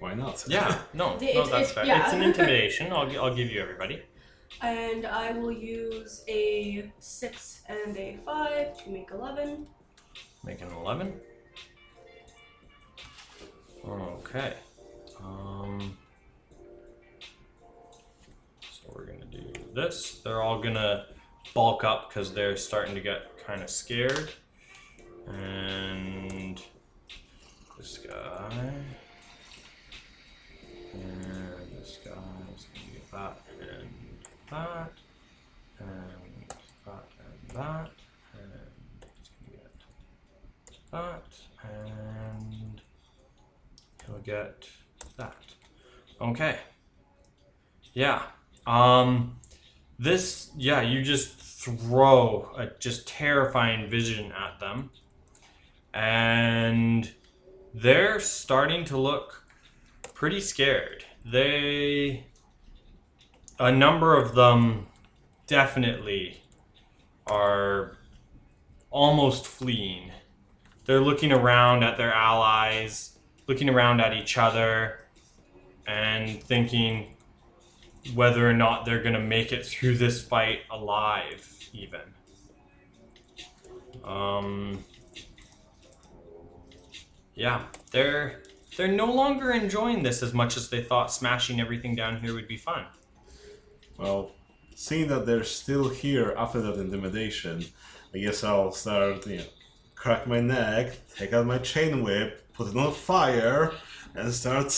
Why 0.00 0.14
not? 0.14 0.44
Yeah. 0.48 0.78
No. 0.94 1.16
The- 1.18 1.26
no, 1.26 1.30
it's- 1.30 1.48
that's 1.50 1.70
it's- 1.70 1.72
fair. 1.72 1.84
yeah. 1.86 2.04
It's 2.04 2.12
an 2.14 2.22
intimidation. 2.22 2.92
I'll, 2.92 3.08
gi- 3.08 3.18
I'll 3.18 3.34
give 3.34 3.50
you 3.50 3.60
everybody. 3.60 4.02
and 4.62 5.06
I 5.06 5.32
will 5.32 5.52
use 5.52 6.24
a 6.28 6.90
six 6.98 7.62
and 7.68 7.96
a 7.96 8.18
five 8.24 8.82
to 8.84 8.90
make 8.90 9.10
eleven. 9.10 9.66
Make 10.44 10.62
an 10.62 10.70
11. 10.72 11.20
Okay. 13.86 14.54
Um, 15.20 15.96
so 18.70 18.92
we're 18.94 19.04
going 19.06 19.20
to 19.20 19.26
do 19.26 19.52
this. 19.74 20.20
They're 20.24 20.42
all 20.42 20.60
going 20.62 20.74
to 20.74 21.06
bulk 21.54 21.84
up 21.84 22.08
because 22.08 22.32
they're 22.32 22.56
starting 22.56 22.94
to 22.94 23.00
get 23.00 23.36
kind 23.44 23.62
of 23.62 23.68
scared. 23.70 24.30
And 25.26 26.62
this 27.76 27.98
guy. 27.98 28.72
And 30.94 31.78
this 31.78 31.98
guy 32.04 32.12
is 32.56 32.64
going 32.64 32.86
to 32.86 32.92
get 32.92 33.10
that 33.12 33.40
and 33.60 33.88
that. 34.50 34.92
And 35.78 36.54
that 36.86 37.04
and 37.18 37.56
that. 37.56 37.90
And 38.34 39.04
get 39.50 39.72
that, 40.90 41.24
and 41.62 42.80
he'll 44.06 44.18
get 44.18 44.68
that. 45.16 45.36
Okay. 46.20 46.58
Yeah. 47.92 48.22
Um, 48.66 49.36
this, 49.98 50.50
yeah, 50.56 50.82
you 50.82 51.02
just 51.02 51.36
throw 51.38 52.50
a 52.56 52.66
just 52.78 53.08
terrifying 53.08 53.88
vision 53.90 54.32
at 54.32 54.60
them, 54.60 54.90
and 55.92 57.10
they're 57.74 58.20
starting 58.20 58.84
to 58.86 58.96
look 58.96 59.44
pretty 60.14 60.40
scared. 60.40 61.04
They, 61.24 62.24
a 63.58 63.72
number 63.72 64.16
of 64.16 64.34
them, 64.34 64.86
definitely 65.46 66.42
are 67.26 67.96
almost 68.90 69.46
fleeing 69.46 70.10
they're 70.88 71.02
looking 71.02 71.32
around 71.32 71.84
at 71.84 71.98
their 71.98 72.14
allies, 72.14 73.18
looking 73.46 73.68
around 73.68 74.00
at 74.00 74.14
each 74.14 74.38
other, 74.38 75.00
and 75.86 76.42
thinking 76.42 77.14
whether 78.14 78.48
or 78.48 78.54
not 78.54 78.86
they're 78.86 79.02
going 79.02 79.12
to 79.12 79.20
make 79.20 79.52
it 79.52 79.66
through 79.66 79.98
this 79.98 80.24
fight 80.24 80.60
alive, 80.70 81.68
even. 81.74 82.00
Um, 84.02 84.82
yeah, 87.34 87.64
they're 87.90 88.40
they're 88.78 88.88
no 88.88 89.12
longer 89.12 89.52
enjoying 89.52 90.04
this 90.04 90.22
as 90.22 90.32
much 90.32 90.56
as 90.56 90.70
they 90.70 90.82
thought 90.82 91.12
smashing 91.12 91.60
everything 91.60 91.94
down 91.94 92.18
here 92.22 92.32
would 92.32 92.48
be 92.48 92.56
fun. 92.56 92.86
Well, 93.98 94.30
seeing 94.74 95.08
that 95.08 95.26
they're 95.26 95.44
still 95.44 95.88
here 95.88 96.34
after 96.38 96.60
that 96.62 96.78
intimidation, 96.78 97.64
I 98.14 98.18
guess 98.18 98.42
I'll 98.44 98.72
start, 98.72 99.26
you 99.26 99.38
know, 99.38 99.44
crack 99.94 100.26
my 100.26 100.40
neck, 100.40 100.96
take 101.16 101.32
out 101.32 101.46
my 101.46 101.58
chain 101.58 102.02
whip, 102.04 102.52
put 102.54 102.68
it 102.68 102.76
on 102.76 102.92
fire, 102.94 103.72
and 104.14 104.32
start, 104.32 104.72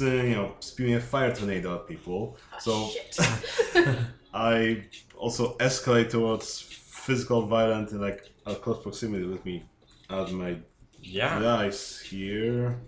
you 0.00 0.34
know, 0.34 0.54
spewing 0.60 0.94
a 0.94 1.00
fire 1.00 1.34
tornado 1.34 1.76
at 1.76 1.88
people. 1.88 2.36
Ah, 2.52 2.58
so. 2.58 2.90
I 4.34 4.84
also 5.16 5.56
escalate 5.56 6.10
towards 6.10 6.60
physical 6.60 7.46
violence 7.46 7.92
in 7.92 8.00
like 8.00 8.24
a 8.46 8.54
close 8.54 8.82
proximity 8.82 9.24
with 9.24 9.44
me. 9.44 9.64
Add 10.10 10.30
my 10.32 10.58
Yeah. 11.00 11.38
dice 11.38 12.00
here, 12.00 12.78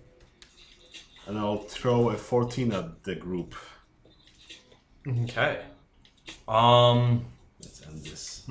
and 1.26 1.38
I'll 1.38 1.58
throw 1.58 2.10
a 2.10 2.16
14 2.16 2.72
at 2.72 3.02
the 3.04 3.14
group. 3.14 3.54
Okay. 5.06 5.62
Um. 6.46 7.26
Let's 7.60 7.82
end 7.86 8.04
this. 8.04 8.48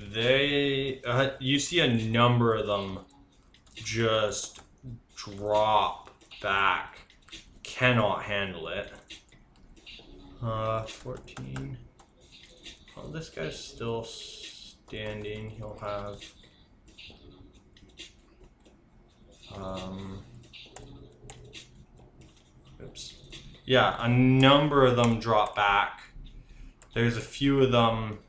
They, 0.00 1.00
uh, 1.04 1.30
you 1.40 1.58
see 1.58 1.80
a 1.80 1.88
number 1.88 2.54
of 2.54 2.66
them 2.68 3.00
just 3.74 4.60
drop 5.16 6.10
back, 6.40 7.00
cannot 7.64 8.22
handle 8.22 8.68
it. 8.68 8.92
Uh, 10.40 10.82
14. 10.82 11.76
Well, 12.96 13.08
this 13.08 13.28
guy's 13.28 13.58
still 13.58 14.04
standing. 14.04 15.50
He'll 15.50 15.78
have. 15.80 16.22
Um. 19.56 20.22
Oops. 22.80 23.17
Yeah, 23.68 24.02
a 24.02 24.08
number 24.08 24.86
of 24.86 24.96
them 24.96 25.20
drop 25.20 25.54
back. 25.54 26.00
There's 26.94 27.18
a 27.18 27.20
few 27.20 27.62
of 27.62 27.70
them 27.70 28.20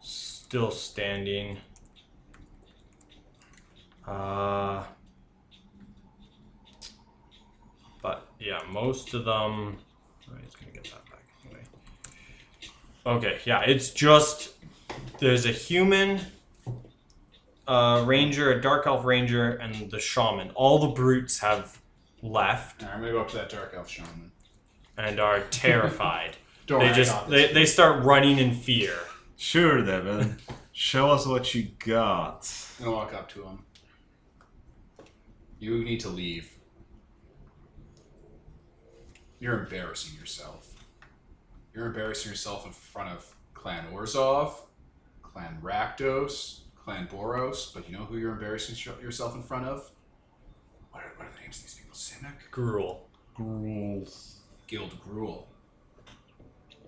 still 0.00 0.70
standing. 0.70 1.58
Uh, 4.06 4.84
but 8.00 8.28
yeah, 8.38 8.60
most 8.70 9.12
of 9.12 9.24
them. 9.24 9.78
Oh, 10.30 10.36
he's 10.40 10.54
gonna 10.54 10.70
get 10.70 10.84
that 10.84 11.04
back 11.10 11.24
anyway. 11.44 11.64
Okay, 13.04 13.40
yeah, 13.44 13.62
it's 13.62 13.90
just 13.90 14.54
there's 15.18 15.46
a 15.46 15.52
human, 15.52 16.20
a 17.66 18.04
ranger, 18.06 18.52
a 18.52 18.60
dark 18.60 18.86
elf 18.86 19.04
ranger, 19.04 19.50
and 19.50 19.90
the 19.90 19.98
shaman. 19.98 20.50
All 20.54 20.78
the 20.78 20.94
brutes 20.94 21.40
have 21.40 21.81
left 22.22 22.82
Alright, 22.82 22.94
I'm 22.96 23.00
gonna 23.02 23.12
go 23.12 23.20
up 23.20 23.28
to 23.30 23.36
that 23.36 23.50
dark 23.50 23.74
elf 23.76 23.88
shaman. 23.90 24.30
and 24.96 25.18
are 25.20 25.40
terrified. 25.50 26.36
Don't 26.66 26.78
they 26.78 26.84
worry, 26.86 26.92
I 26.92 26.96
just 26.96 27.12
got 27.12 27.28
this. 27.28 27.48
they, 27.48 27.52
they 27.54 27.66
start 27.66 28.04
running 28.04 28.38
in 28.38 28.54
fear. 28.54 28.94
Sure, 29.36 29.84
Devin. 29.84 30.36
Show 30.70 31.10
us 31.10 31.26
what 31.26 31.54
you 31.54 31.68
got. 31.84 32.48
I'm 32.78 32.84
gonna 32.84 32.96
walk 32.96 33.12
up 33.14 33.28
to 33.30 33.42
him. 33.42 33.58
You 35.58 35.82
need 35.84 36.00
to 36.00 36.08
leave. 36.08 36.48
You're 39.40 39.58
embarrassing 39.60 40.18
yourself. 40.18 40.72
You're 41.74 41.86
embarrassing 41.86 42.30
yourself 42.30 42.64
in 42.66 42.72
front 42.72 43.10
of 43.10 43.34
Clan 43.54 43.86
Orzhov, 43.92 44.52
Clan 45.22 45.58
Rakdos, 45.62 46.60
Clan 46.76 47.08
Boros, 47.08 47.72
but 47.74 47.88
you 47.88 47.96
know 47.96 48.04
who 48.04 48.18
you're 48.18 48.32
embarrassing 48.32 48.74
sh- 48.76 48.88
yourself 49.02 49.34
in 49.34 49.42
front 49.42 49.66
of? 49.66 49.90
What 50.92 51.04
are, 51.04 51.12
what 51.16 51.26
are 51.28 51.32
the 51.32 51.40
names 51.40 51.58
of 51.58 51.62
these 51.64 51.74
people? 51.74 51.96
Simic? 51.96 52.50
Gruul. 52.50 53.00
Gruul. 53.36 54.36
Guild 54.66 54.96
Gruul. 55.00 55.44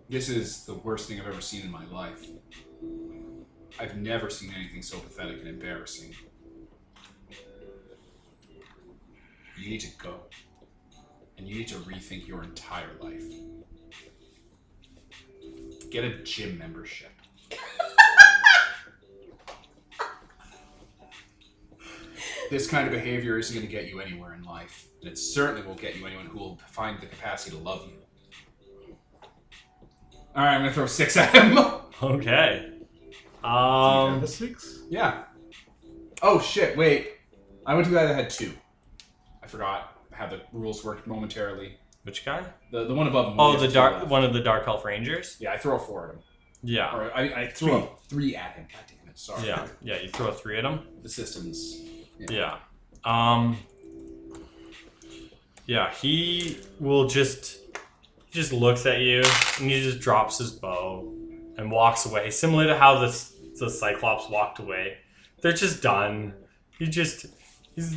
This 0.09 0.29
is 0.29 0.65
the 0.67 0.75
worst 0.75 1.09
thing 1.09 1.21
I've 1.21 1.27
ever 1.27 1.41
seen 1.41 1.63
in 1.63 1.71
my 1.71 1.87
life. 1.87 2.27
I've 3.81 3.97
never 3.97 4.31
seen 4.31 4.53
anything 4.55 4.83
so 4.83 4.99
pathetic 4.99 5.41
and 5.41 5.49
embarrassing. 5.49 6.15
You 9.59 9.71
need 9.71 9.81
to 9.81 9.97
go. 9.99 10.21
And 11.39 11.49
you 11.49 11.57
need 11.57 11.69
to 11.69 11.77
rethink 11.77 12.29
your 12.29 12.45
entire 12.45 12.91
life. 13.01 13.25
Get 15.91 16.05
a 16.05 16.23
gym 16.23 16.59
membership. 16.59 17.11
this 22.51 22.67
kind 22.67 22.87
of 22.87 22.93
behavior 22.93 23.39
isn't 23.39 23.55
going 23.55 23.67
to 23.67 23.73
get 23.73 23.87
you 23.89 24.01
anywhere 24.01 24.35
in 24.35 24.43
life. 24.45 24.87
And 25.01 25.11
it 25.11 25.19
certainly 25.19 25.67
won't 25.67 25.81
get 25.81 25.97
you 25.97 26.07
anyone 26.07 26.27
who 26.27 26.39
will 26.39 26.59
find 26.69 27.01
the 27.01 27.07
capacity 27.07 27.57
to 27.57 27.63
love 27.63 27.87
you. 27.89 27.99
Alright, 30.37 30.55
I'm 30.55 30.61
going 30.63 30.71
to 30.71 30.75
throw 30.75 30.87
six 30.87 31.17
at 31.17 31.35
him. 31.35 31.59
Okay. 32.03 32.71
Do 32.71 33.49
you 33.49 33.49
Um, 33.49 34.23
a 34.23 34.27
six? 34.27 34.81
Yeah. 34.91 35.23
Oh 36.23 36.41
shit! 36.41 36.77
Wait, 36.77 37.13
I 37.65 37.73
went 37.75 37.85
to 37.87 37.91
the 37.93 37.97
guy 37.99 38.07
that 38.07 38.15
had 38.17 38.29
two. 38.31 38.53
I 39.43 39.47
forgot 39.47 39.97
how 40.11 40.27
the 40.27 40.41
rules 40.53 40.85
worked 40.85 41.07
momentarily. 41.07 41.79
which 42.03 42.25
guy? 42.25 42.43
The 42.73 42.85
the 42.87 42.95
one 42.95 43.07
above 43.07 43.33
him. 43.33 43.41
Oh, 43.41 43.53
has 43.53 43.61
the 43.61 43.69
two 43.69 43.75
dark 43.75 43.95
left. 43.95 44.09
one 44.09 44.25
of 44.25 44.33
the 44.35 44.41
Dark 44.41 44.67
Elf 44.67 44.85
Rangers. 44.85 45.37
Yeah, 45.39 45.53
I 45.53 45.57
throw 45.57 45.77
a 45.77 45.79
four 45.79 46.09
at 46.09 46.15
him. 46.17 46.21
Yeah, 46.65 46.95
Or 46.97 47.17
I, 47.17 47.23
I 47.43 47.47
threw 47.49 47.77
a 47.77 47.89
three 48.09 48.35
at 48.35 48.55
him. 48.57 48.67
God 48.73 48.81
damn 48.89 49.09
it! 49.09 49.17
Sorry. 49.19 49.47
yeah, 49.47 49.67
yeah. 49.81 50.01
You 50.01 50.09
throw 50.09 50.27
a 50.29 50.33
three 50.35 50.59
at 50.59 50.65
him. 50.65 50.81
The 51.03 51.09
systems. 51.09 51.81
Yeah. 52.19 52.57
Um. 53.05 53.59
Yeah, 55.67 55.93
he 55.95 56.59
will 56.79 57.09
just 57.09 57.59
he 58.27 58.33
just 58.33 58.53
looks 58.53 58.85
at 58.87 59.01
you 59.01 59.23
and 59.59 59.71
he 59.71 59.81
just 59.83 60.01
drops 60.01 60.39
his 60.39 60.51
bow 60.51 61.13
and 61.57 61.71
walks 61.71 62.05
away, 62.07 62.31
similar 62.31 62.67
to 62.67 62.77
how 62.77 62.99
the 62.99 63.31
the 63.59 63.71
Cyclops 63.71 64.29
walked 64.29 64.59
away. 64.59 64.99
They're 65.41 65.53
just 65.53 65.83
done. 65.83 66.35
He 66.79 66.87
just 66.87 67.27
he's 67.75 67.93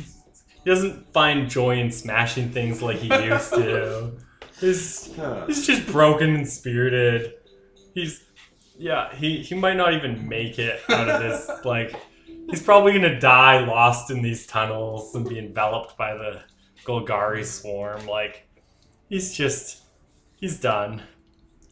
he 0.64 0.70
doesn't 0.70 1.12
find 1.12 1.48
joy 1.48 1.78
in 1.78 1.90
smashing 1.90 2.50
things 2.50 2.82
like 2.82 2.98
he 2.98 3.08
used 3.24 3.54
to. 3.54 4.12
He's 4.60 5.14
he's 5.46 5.64
just 5.64 5.86
broken 5.86 6.34
and 6.34 6.48
spirited. 6.48 7.34
He's 7.94 8.24
yeah, 8.76 9.14
he 9.14 9.40
he 9.40 9.54
might 9.54 9.76
not 9.76 9.94
even 9.94 10.28
make 10.28 10.58
it 10.58 10.80
out 10.88 11.08
of 11.08 11.22
this 11.22 11.48
like 11.64 11.94
he's 12.48 12.62
probably 12.62 12.92
gonna 12.92 13.18
die 13.20 13.64
lost 13.64 14.10
in 14.10 14.22
these 14.22 14.46
tunnels 14.46 15.14
and 15.14 15.28
be 15.28 15.38
enveloped 15.38 15.96
by 15.96 16.14
the 16.14 16.40
Golgari 16.84 17.44
swarm. 17.44 18.06
Like 18.06 18.46
he's 19.08 19.34
just 19.34 19.82
he's 20.36 20.58
done. 20.60 21.02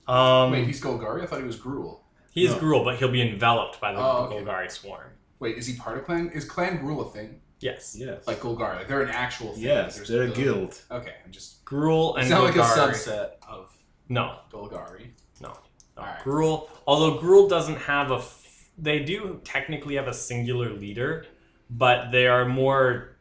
Um 0.07 0.53
Wait, 0.53 0.67
he's 0.67 0.81
Golgari. 0.81 1.23
I 1.23 1.27
thought 1.27 1.41
he 1.41 1.47
was 1.47 1.57
Gruul. 1.59 2.01
he 2.33 2.45
is 2.45 2.53
No. 2.53 2.59
Gruul, 2.59 2.85
but 2.85 2.97
he'll 2.97 3.11
be 3.11 3.23
enveloped 3.23 3.81
by 3.81 3.93
the 3.93 3.99
Oh, 3.99 4.25
okay. 4.31 4.37
Golgari 4.45 4.71
swarm. 4.71 5.11
Wait, 5.41 5.59
is 5.59 5.67
he 5.67 5.77
part 5.77 5.99
of 5.99 6.05
Clan? 6.05 6.31
Is 6.33 6.45
Clan 6.45 6.79
Gruul 6.79 7.07
a 7.07 7.11
thing? 7.11 7.41
Yes. 7.61 7.97
Yes. 7.99 8.27
Like 8.27 8.41
Golgari? 8.41 8.77
Like 8.77 8.89
they're 8.89 9.03
an 9.03 9.09
actual 9.11 9.53
thing. 9.55 9.63
yes, 9.65 9.97
There's 9.97 10.09
they're 10.09 10.23
a 10.25 10.29
the- 10.29 10.35
guild. 10.35 10.81
Okay, 10.91 11.15
I'm 11.25 11.33
just. 11.33 11.65
Gruul 11.65 12.15
and 12.15 12.23
It's 12.23 12.31
not 12.31 12.45
like 12.45 12.55
a 12.57 12.59
Golgari. 12.61 12.91
subset 12.93 13.31
of 13.49 13.77
No, 14.09 14.37
Golgari. 14.53 15.09
no. 15.41 15.49
no. 15.97 16.03
Alright. 16.03 16.21
Gruul, 16.23 16.69
although 16.87 17.19
Gruul 17.19 17.49
doesn't 17.49 17.77
have 17.79 18.11
a, 18.13 18.17
f- 18.17 18.46
they 18.79 19.01
do 19.01 19.41
technically 19.45 19.97
have 19.97 20.09
a 20.09 20.15
singular 20.15 20.71
leader, 20.71 21.27
but 21.71 22.11
they 22.11 22.27
are 22.27 22.45
more. 22.47 23.17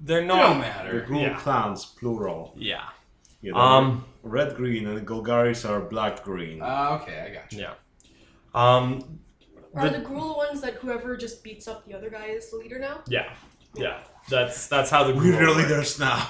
They're 0.00 0.20
They 0.22 0.26
don't 0.26 0.38
not. 0.38 0.54
The 0.54 0.58
matter. 0.60 1.06
Gruul 1.08 1.22
Yeah. 1.22 1.38
clans, 1.38 1.84
plural. 1.84 2.54
Yeah. 2.56 2.88
Yeah, 3.40 3.52
they're 3.54 3.62
Um. 3.62 4.04
red 4.22 4.54
green 4.56 4.86
and 4.86 4.96
the 4.96 5.00
Golgaris 5.00 5.68
are 5.68 5.80
black 5.80 6.22
green. 6.24 6.60
Uh, 6.62 6.98
okay, 7.02 7.20
I 7.20 7.34
got 7.34 7.52
you. 7.52 7.60
Yeah. 7.60 7.74
Um. 8.54 9.18
Are 9.74 9.88
The- 9.88 9.98
the 9.98 10.04
Gruul 10.04 10.36
ones 10.36 10.60
that 10.60 10.74
whoever 10.74 11.16
just 11.16 11.42
beats 11.42 11.66
up 11.66 11.86
the 11.86 11.94
other 11.94 12.10
guy 12.10 12.26
is 12.26 12.50
the 12.50 12.56
leader 12.58 12.78
now? 12.78 13.00
Yeah. 13.08 13.32
Yeah. 13.74 13.98
That's 14.28 14.66
that's 14.68 14.90
how 14.90 15.04
the. 15.04 15.14
We're 15.14 15.32
Gruul 15.32 15.38
the 15.38 15.46
work. 15.46 15.56
leaders 15.68 15.98
now. 15.98 16.28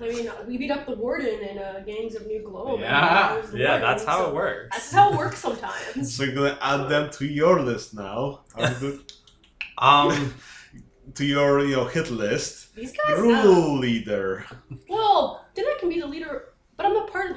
I 0.00 0.08
mean, 0.08 0.30
we 0.46 0.58
beat 0.58 0.70
up 0.70 0.86
the 0.86 0.94
warden 0.94 1.40
in 1.40 1.58
uh, 1.58 1.82
Gangs 1.86 2.14
of 2.14 2.26
New 2.26 2.42
Glow. 2.42 2.78
Yeah. 2.78 3.42
Yeah, 3.54 3.78
that's 3.78 4.04
how 4.04 4.26
it 4.26 4.34
works. 4.34 4.68
That's 4.72 4.92
how 4.92 5.12
it 5.12 5.16
works 5.16 5.38
sometimes. 5.38 6.14
So 6.16 6.24
you're 6.24 6.34
gonna 6.34 6.58
add 6.60 6.88
them 6.88 7.10
to 7.12 7.26
your 7.26 7.60
list 7.60 7.94
now. 7.94 8.40
Are 8.54 8.70
you 8.70 8.76
good? 8.80 9.12
Um. 9.78 10.34
to 11.14 11.24
your 11.24 11.64
you 11.64 11.76
know 11.76 11.84
hit 11.86 12.10
list. 12.10 12.74
These 12.74 12.92
guys. 12.92 13.18
Uh, 13.18 13.22
Gruul 13.22 13.80
leader. 13.80 14.46
well, 14.88 15.44
then 15.54 15.64
I 15.66 15.76
can 15.80 15.88
be 15.88 16.00
the 16.00 16.06
leader, 16.06 16.54
but 16.76 16.86
I'm 16.86 16.94
not 16.94 17.10
part 17.10 17.32
of. 17.32 17.36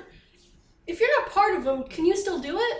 If 0.85 0.99
you're 0.99 1.21
not 1.21 1.31
part 1.31 1.55
of 1.57 1.63
them, 1.63 1.83
can 1.85 2.05
you 2.05 2.15
still 2.15 2.39
do 2.39 2.57
it? 2.59 2.77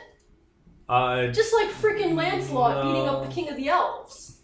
Uh. 0.87 1.27
Just 1.27 1.53
like 1.53 1.69
freaking 1.69 2.13
Lancelot 2.15 2.83
beating 2.85 3.07
up 3.09 3.23
the 3.27 3.31
King 3.33 3.49
of 3.49 3.55
the 3.57 3.67
Elves. 3.69 4.41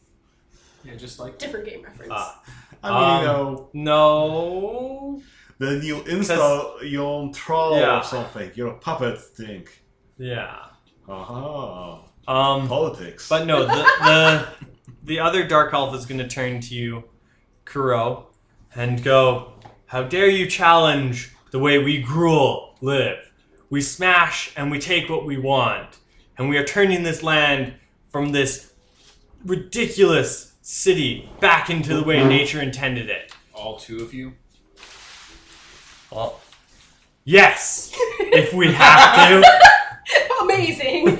Yeah, 0.83 0.95
just 0.95 1.19
like. 1.19 1.37
Different 1.37 1.65
game 1.65 1.83
reference. 1.83 2.11
Ah. 2.13 2.41
I 2.83 2.89
mean, 2.89 2.99
Um, 2.99 3.21
you 3.21 3.27
know, 3.27 3.69
No. 3.73 5.21
then 5.59 5.81
you 5.81 6.01
install 6.03 6.83
your 6.83 7.05
own 7.05 7.31
troll 7.33 7.77
Yeah. 7.79 7.99
or 7.99 8.03
something. 8.03 8.51
Your 8.55 8.73
puppet 8.73 9.19
thing. 9.21 9.67
Yeah. 10.17 10.55
Aha. 11.07 11.99
Um. 12.27 12.67
Politics. 12.67 13.27
But 13.29 13.45
no, 13.45 13.65
the 13.65 13.83
the 14.09 14.47
the 15.03 15.19
other 15.19 15.45
dark 15.45 15.73
elf 15.73 15.93
is 15.95 16.05
going 16.05 16.19
to 16.19 16.27
turn 16.27 16.61
to 16.61 16.73
you, 16.75 17.03
Kuro, 17.65 18.27
and 18.75 19.03
go, 19.03 19.53
"How 19.87 20.03
dare 20.03 20.29
you 20.29 20.47
challenge 20.49 21.31
the 21.51 21.59
way 21.59 21.77
we 21.79 22.01
Gruul 22.03 22.75
live? 22.81 23.17
We 23.69 23.81
smash 23.81 24.51
and 24.55 24.71
we 24.71 24.79
take 24.79 25.09
what 25.09 25.25
we 25.25 25.37
want, 25.37 25.97
and 26.37 26.47
we 26.49 26.57
are 26.57 26.63
turning 26.63 27.03
this 27.03 27.21
land 27.23 27.73
from 28.09 28.31
this 28.31 28.71
ridiculous 29.45 30.52
city 30.63 31.29
back 31.39 31.69
into 31.69 31.93
the 31.95 32.03
way 32.03 32.23
nature 32.23 32.59
intended 32.61 33.09
it." 33.09 33.31
All 33.53 33.77
two 33.77 34.01
of 34.01 34.13
you. 34.13 34.33
Well, 36.11 36.39
yes, 37.23 37.91
if 38.19 38.53
we 38.53 38.71
have 38.73 39.41
to. 39.43 39.43
Amazing. 40.41 41.19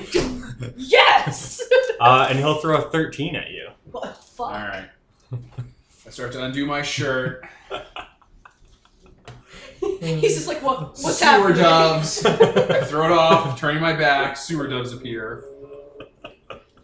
yes. 0.76 1.60
Uh, 2.00 2.26
and 2.28 2.38
he'll 2.40 2.56
throw 2.56 2.76
a 2.76 2.90
thirteen 2.90 3.36
at 3.36 3.50
you. 3.50 3.68
what 3.90 4.02
the 4.02 4.10
fuck? 4.22 4.46
All 4.48 4.52
right. 4.52 4.88
I 5.32 6.10
start 6.10 6.32
to 6.32 6.42
undo 6.44 6.66
my 6.66 6.82
shirt. 6.82 7.46
He's 9.80 10.34
just 10.34 10.48
like, 10.48 10.60
what? 10.60 10.80
What's 11.00 11.18
Sewer 11.18 11.28
happening? 11.28 11.56
doves. 11.62 12.26
I 12.26 12.84
throw 12.84 13.06
it 13.06 13.12
off, 13.12 13.58
turning 13.58 13.80
my 13.80 13.92
back. 13.92 14.36
Sewer 14.36 14.66
doves 14.66 14.92
appear. 14.92 15.44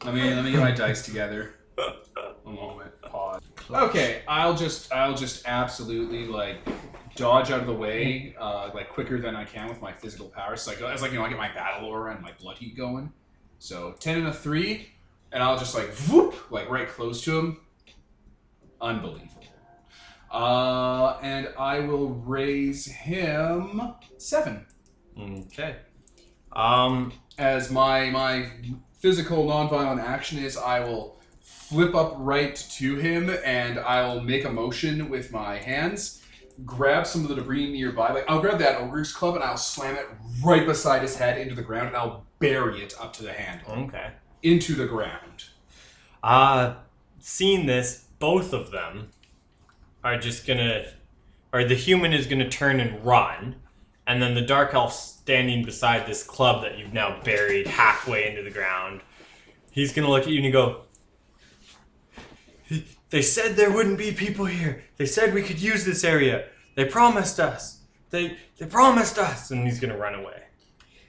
Let 0.04 0.14
me 0.14 0.32
let 0.32 0.44
me 0.44 0.52
get 0.52 0.60
my 0.60 0.70
dice 0.70 1.04
together. 1.04 1.54
Okay, 3.72 4.22
I'll 4.26 4.54
just 4.54 4.92
I'll 4.92 5.14
just 5.14 5.46
absolutely 5.46 6.26
like 6.26 6.56
dodge 7.16 7.50
out 7.50 7.60
of 7.60 7.66
the 7.66 7.74
way, 7.74 8.34
uh, 8.38 8.70
like 8.74 8.88
quicker 8.88 9.20
than 9.20 9.36
I 9.36 9.44
can 9.44 9.68
with 9.68 9.80
my 9.80 9.92
physical 9.92 10.28
powers. 10.28 10.62
So 10.62 10.72
like 10.72 10.82
as 10.82 11.02
like 11.02 11.12
you 11.12 11.18
know, 11.18 11.24
I 11.24 11.28
get 11.28 11.38
my 11.38 11.52
battle 11.52 11.88
aura 11.88 12.12
and 12.14 12.22
my 12.22 12.32
blood 12.40 12.58
heat 12.58 12.76
going. 12.76 13.12
So 13.58 13.94
ten 14.00 14.18
and 14.18 14.26
a 14.28 14.32
three, 14.32 14.88
and 15.32 15.42
I'll 15.42 15.58
just 15.58 15.74
like 15.74 15.90
whoop, 16.08 16.50
like 16.50 16.68
right 16.70 16.88
close 16.88 17.22
to 17.24 17.38
him. 17.38 17.60
Unbelievable. 18.80 19.44
Uh, 20.32 21.18
and 21.22 21.48
I 21.58 21.80
will 21.80 22.10
raise 22.10 22.86
him 22.86 23.94
seven 24.16 24.66
Okay. 25.18 25.76
Um. 26.52 27.12
as 27.38 27.70
my 27.70 28.10
my 28.10 28.50
physical 28.98 29.46
nonviolent 29.46 30.02
action 30.02 30.38
is 30.38 30.56
I 30.56 30.80
will 30.80 31.19
flip 31.70 31.94
up 31.94 32.14
right 32.18 32.56
to 32.56 32.96
him 32.96 33.30
and 33.44 33.78
I 33.78 34.02
will 34.12 34.20
make 34.20 34.44
a 34.44 34.50
motion 34.50 35.08
with 35.08 35.30
my 35.30 35.56
hands, 35.56 36.20
grab 36.66 37.06
some 37.06 37.22
of 37.22 37.28
the 37.28 37.36
debris 37.36 37.70
nearby. 37.70 38.12
Like 38.12 38.24
I'll 38.28 38.40
grab 38.40 38.58
that 38.58 38.80
ogre's 38.80 39.12
club 39.12 39.36
and 39.36 39.44
I'll 39.44 39.56
slam 39.56 39.94
it 39.94 40.06
right 40.44 40.66
beside 40.66 41.02
his 41.02 41.14
head 41.16 41.38
into 41.38 41.54
the 41.54 41.62
ground 41.62 41.86
and 41.88 41.96
I'll 41.96 42.24
bury 42.40 42.82
it 42.82 42.94
up 43.00 43.12
to 43.14 43.22
the 43.22 43.32
handle 43.32 43.84
Okay. 43.84 44.10
into 44.42 44.74
the 44.74 44.86
ground. 44.86 45.44
Uh, 46.24 46.74
seeing 47.20 47.66
this, 47.66 48.06
both 48.18 48.52
of 48.52 48.72
them 48.72 49.10
are 50.02 50.18
just 50.18 50.46
gonna, 50.48 50.86
or 51.52 51.62
the 51.64 51.76
human 51.76 52.12
is 52.12 52.26
gonna 52.26 52.48
turn 52.48 52.80
and 52.80 53.04
run, 53.06 53.54
and 54.08 54.20
then 54.20 54.34
the 54.34 54.42
dark 54.42 54.74
elf 54.74 54.92
standing 54.92 55.64
beside 55.64 56.04
this 56.06 56.24
club 56.24 56.62
that 56.62 56.76
you've 56.78 56.92
now 56.92 57.20
buried 57.22 57.68
halfway 57.68 58.28
into 58.28 58.42
the 58.42 58.50
ground, 58.50 59.02
he's 59.70 59.92
gonna 59.92 60.10
look 60.10 60.24
at 60.24 60.30
you 60.30 60.42
and 60.42 60.52
go, 60.52 60.82
They 63.10 63.22
said 63.22 63.56
there 63.56 63.70
wouldn't 63.72 63.98
be 63.98 64.12
people 64.12 64.44
here. 64.46 64.84
They 64.96 65.06
said 65.06 65.34
we 65.34 65.42
could 65.42 65.60
use 65.60 65.84
this 65.84 66.04
area. 66.04 66.46
They 66.76 66.84
promised 66.84 67.40
us. 67.40 67.80
They 68.10 68.36
they 68.58 68.66
promised 68.66 69.18
us, 69.18 69.50
and 69.50 69.66
he's 69.66 69.80
gonna 69.80 69.96
run 69.96 70.14
away. 70.14 70.42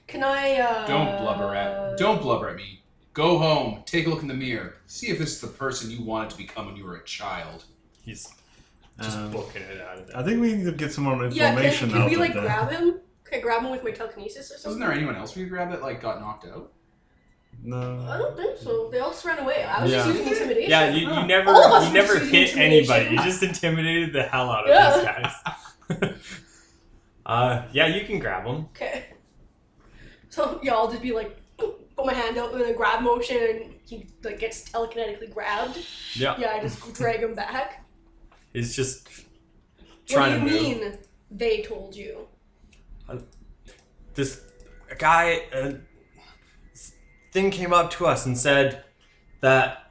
Can 0.08 0.22
I? 0.24 0.56
Uh, 0.58 0.86
Don't 0.86 1.18
blubber 1.22 1.54
at 1.54 1.96
don't 1.96 2.20
blubber 2.20 2.48
at 2.50 2.56
me. 2.56 2.82
Go 3.14 3.38
home, 3.38 3.82
take 3.86 4.06
a 4.06 4.10
look 4.10 4.22
in 4.22 4.28
the 4.28 4.34
mirror, 4.34 4.76
see 4.86 5.08
if 5.08 5.18
this 5.18 5.32
is 5.32 5.40
the 5.40 5.46
person 5.46 5.90
you 5.90 6.02
wanted 6.02 6.30
to 6.30 6.36
become 6.38 6.66
when 6.66 6.76
you 6.76 6.84
were 6.84 6.96
a 6.96 7.04
child. 7.04 7.64
He's 8.02 8.26
just 9.00 9.16
Um, 9.18 9.30
booking 9.30 9.62
it 9.62 9.80
out 9.82 9.98
of 9.98 10.06
there. 10.08 10.16
I 10.16 10.22
think 10.22 10.40
we 10.40 10.54
need 10.54 10.64
to 10.64 10.72
get 10.72 10.92
some 10.92 11.04
more 11.04 11.12
information. 11.14 11.36
Yeah. 11.38 11.50
information 11.50 11.88
Can, 11.90 11.96
can 11.98 12.02
out 12.04 12.10
we 12.10 12.16
like 12.16 12.32
them. 12.34 12.44
grab 12.44 12.70
him? 12.70 13.00
Can 13.24 13.38
I 13.38 13.42
grab 13.42 13.62
him 13.62 13.70
with 13.70 13.84
my 13.84 13.90
telekinesis 13.90 14.50
or 14.50 14.54
something? 14.54 14.70
Wasn't 14.80 14.84
there 14.84 14.92
anyone 14.92 15.16
else 15.16 15.36
we 15.36 15.42
could 15.42 15.50
grab 15.50 15.70
that 15.70 15.82
like 15.82 16.00
got 16.00 16.20
knocked 16.20 16.46
out? 16.46 16.72
I 17.64 18.18
don't 18.18 18.36
think 18.36 18.58
so. 18.58 18.88
They 18.90 18.98
all 18.98 19.10
just 19.10 19.24
ran 19.24 19.38
away. 19.38 19.62
I 19.62 19.82
was 19.84 19.92
Yeah. 19.92 19.98
just 20.04 20.08
using 20.18 20.32
intimidation. 20.32 20.70
Yeah, 20.70 20.90
you, 20.90 21.00
you 21.12 21.26
never 21.26 21.50
All 21.50 21.84
you 21.86 21.92
never 21.92 22.18
hit 22.18 22.56
anybody. 22.56 23.10
You 23.10 23.22
just 23.22 23.42
intimidated 23.42 24.12
the 24.12 24.24
hell 24.24 24.50
out 24.50 24.64
of 24.68 24.70
Yeah. 24.70 24.96
these 24.96 26.00
guys. 26.00 26.14
uh, 27.26 27.62
yeah, 27.72 27.86
you 27.86 28.04
can 28.04 28.18
grab 28.18 28.44
them. 28.44 28.64
Okay. 28.74 29.06
So 30.28 30.58
yeah, 30.62 30.74
I'll 30.74 30.90
just 30.90 31.02
be 31.02 31.12
like, 31.12 31.36
put 31.56 32.04
my 32.06 32.12
hand 32.14 32.36
out 32.38 32.52
in 32.54 32.62
a 32.62 32.72
grab 32.72 33.02
motion, 33.02 33.36
and 33.36 33.74
he 33.84 34.06
like 34.24 34.38
gets 34.40 34.68
telekinetically 34.68 35.32
grabbed. 35.32 35.78
Yeah, 36.14 36.36
Yeah, 36.38 36.52
I 36.56 36.60
just 36.60 36.94
drag 36.94 37.20
him 37.20 37.34
back. 37.34 37.84
He's 38.52 38.74
just 38.74 39.06
trying 39.06 39.24
What 40.06 40.08
trying 40.08 40.44
do 40.44 40.50
to 40.50 40.54
you 40.56 40.74
move. 40.74 40.82
mean? 40.82 40.98
They 41.30 41.62
told 41.62 41.94
you. 41.94 42.26
This 44.14 44.42
guy, 44.98 45.42
uh, 45.54 45.72
thing 47.32 47.50
came 47.50 47.72
up 47.72 47.90
to 47.92 48.06
us 48.06 48.26
and 48.26 48.36
said 48.38 48.84
that 49.40 49.90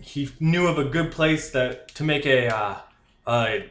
he 0.00 0.30
knew 0.40 0.66
of 0.66 0.78
a 0.78 0.84
good 0.84 1.12
place 1.12 1.50
that 1.50 1.88
to 1.94 2.02
make 2.02 2.26
a 2.26 2.48
uh, 2.48 2.78
a 3.26 3.68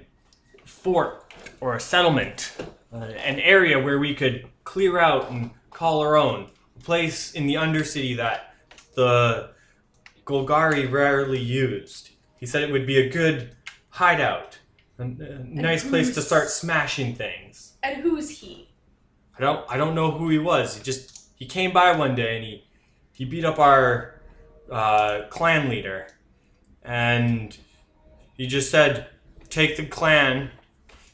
fort 0.66 1.34
or 1.60 1.76
a 1.76 1.80
settlement, 1.80 2.56
uh, 2.94 2.98
an 2.98 3.40
area 3.40 3.80
where 3.80 4.00
we 4.00 4.16
could 4.16 4.48
clear 4.64 5.00
out 5.00 5.30
and 5.30 5.52
call 5.70 6.00
our 6.02 6.16
own, 6.16 6.50
a 6.76 6.80
place 6.80 7.32
in 7.34 7.48
the 7.48 7.56
Undercity 7.56 8.16
that 8.18 8.56
the 8.96 9.52
Golgari 10.26 10.90
rarely 10.92 11.40
used. 11.40 12.12
He 12.38 12.46
said 12.46 12.64
it 12.64 12.72
would 12.72 12.88
be 12.88 12.98
a 12.98 13.10
good 13.10 13.56
hideout, 13.90 14.60
a, 15.00 15.04
a 15.04 15.08
nice 15.44 15.88
place 15.88 16.14
to 16.16 16.22
start 16.22 16.50
smashing 16.50 17.16
things. 17.16 17.74
And 17.82 18.02
who's 18.02 18.30
he? 18.30 18.70
I 19.38 19.42
don't 19.42 19.66
I 19.70 19.78
don't 19.78 19.96
know 19.96 20.12
who 20.12 20.30
he 20.30 20.38
was. 20.38 20.78
He 20.78 20.84
just 20.84 21.13
he 21.44 21.50
came 21.50 21.74
by 21.74 21.92
one 21.92 22.16
day 22.16 22.38
and 22.38 22.46
he 22.46 22.64
he 23.12 23.26
beat 23.26 23.44
up 23.44 23.60
our 23.60 24.22
uh, 24.72 25.24
clan 25.30 25.70
leader, 25.70 26.08
and 26.82 27.58
he 28.38 28.48
just 28.48 28.72
said, 28.72 29.08
"Take 29.50 29.76
the 29.76 29.86
clan," 29.86 30.52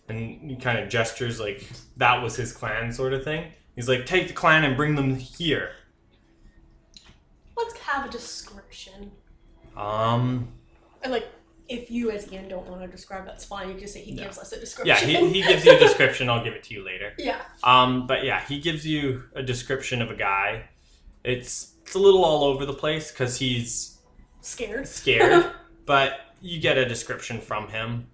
and 0.07 0.51
he 0.51 0.55
kind 0.55 0.77
of 0.77 0.87
gestures 0.87 1.39
like 1.39 1.67
that 1.97 2.21
was 2.21 2.35
his 2.35 2.51
clan 2.51 2.93
sort 2.93 3.13
of 3.13 3.23
thing. 3.23 3.53
He's 3.75 3.89
like, 3.89 4.05
"Take 4.05 4.27
the 4.27 4.35
clan 4.35 4.63
and 4.63 4.77
bring 4.77 4.93
them 4.93 5.15
here." 5.15 5.71
Let's 7.57 7.75
have 7.79 8.05
a 8.05 8.09
description. 8.09 9.11
Um, 9.75 10.49
And 11.01 11.11
like, 11.11 11.27
if 11.69 11.89
you 11.91 12.11
as 12.11 12.31
Ian 12.33 12.49
don't 12.49 12.67
want 12.67 12.81
to 12.81 12.87
describe, 12.87 13.25
that's 13.25 13.45
fine. 13.45 13.69
You 13.69 13.79
just 13.79 13.93
say 13.93 14.01
he 14.01 14.13
Yeah. 14.13 14.23
gives 14.23 14.37
us 14.39 14.51
a 14.51 14.59
description. 14.59 14.87
yeah, 14.87 15.05
he, 15.05 15.29
he 15.31 15.41
gives 15.47 15.63
you 15.63 15.73
a 15.75 15.79
description. 15.79 16.29
I'll 16.29 16.43
give 16.43 16.53
it 16.53 16.63
to 16.63 16.73
you 16.73 16.83
later. 16.83 17.13
yeah. 17.19 17.41
Um, 17.63 18.07
but 18.07 18.23
yeah, 18.25 18.43
he 18.45 18.59
gives 18.59 18.85
you 18.85 19.23
a 19.35 19.43
description 19.43 20.01
of 20.01 20.09
a 20.09 20.15
guy. 20.15 20.65
It's 21.23 21.75
it's 21.83 21.95
a 21.95 21.99
little 21.99 22.25
all 22.25 22.43
over 22.43 22.65
the 22.65 22.73
place 22.73 23.11
because 23.11 23.37
he's 23.37 23.97
Scared. 24.41 24.87
scared, 24.87 25.51
but 25.85 26.19
you 26.41 26.59
get 26.59 26.77
a 26.77 26.85
description 26.87 27.39
from 27.39 27.67
him. 27.69 28.07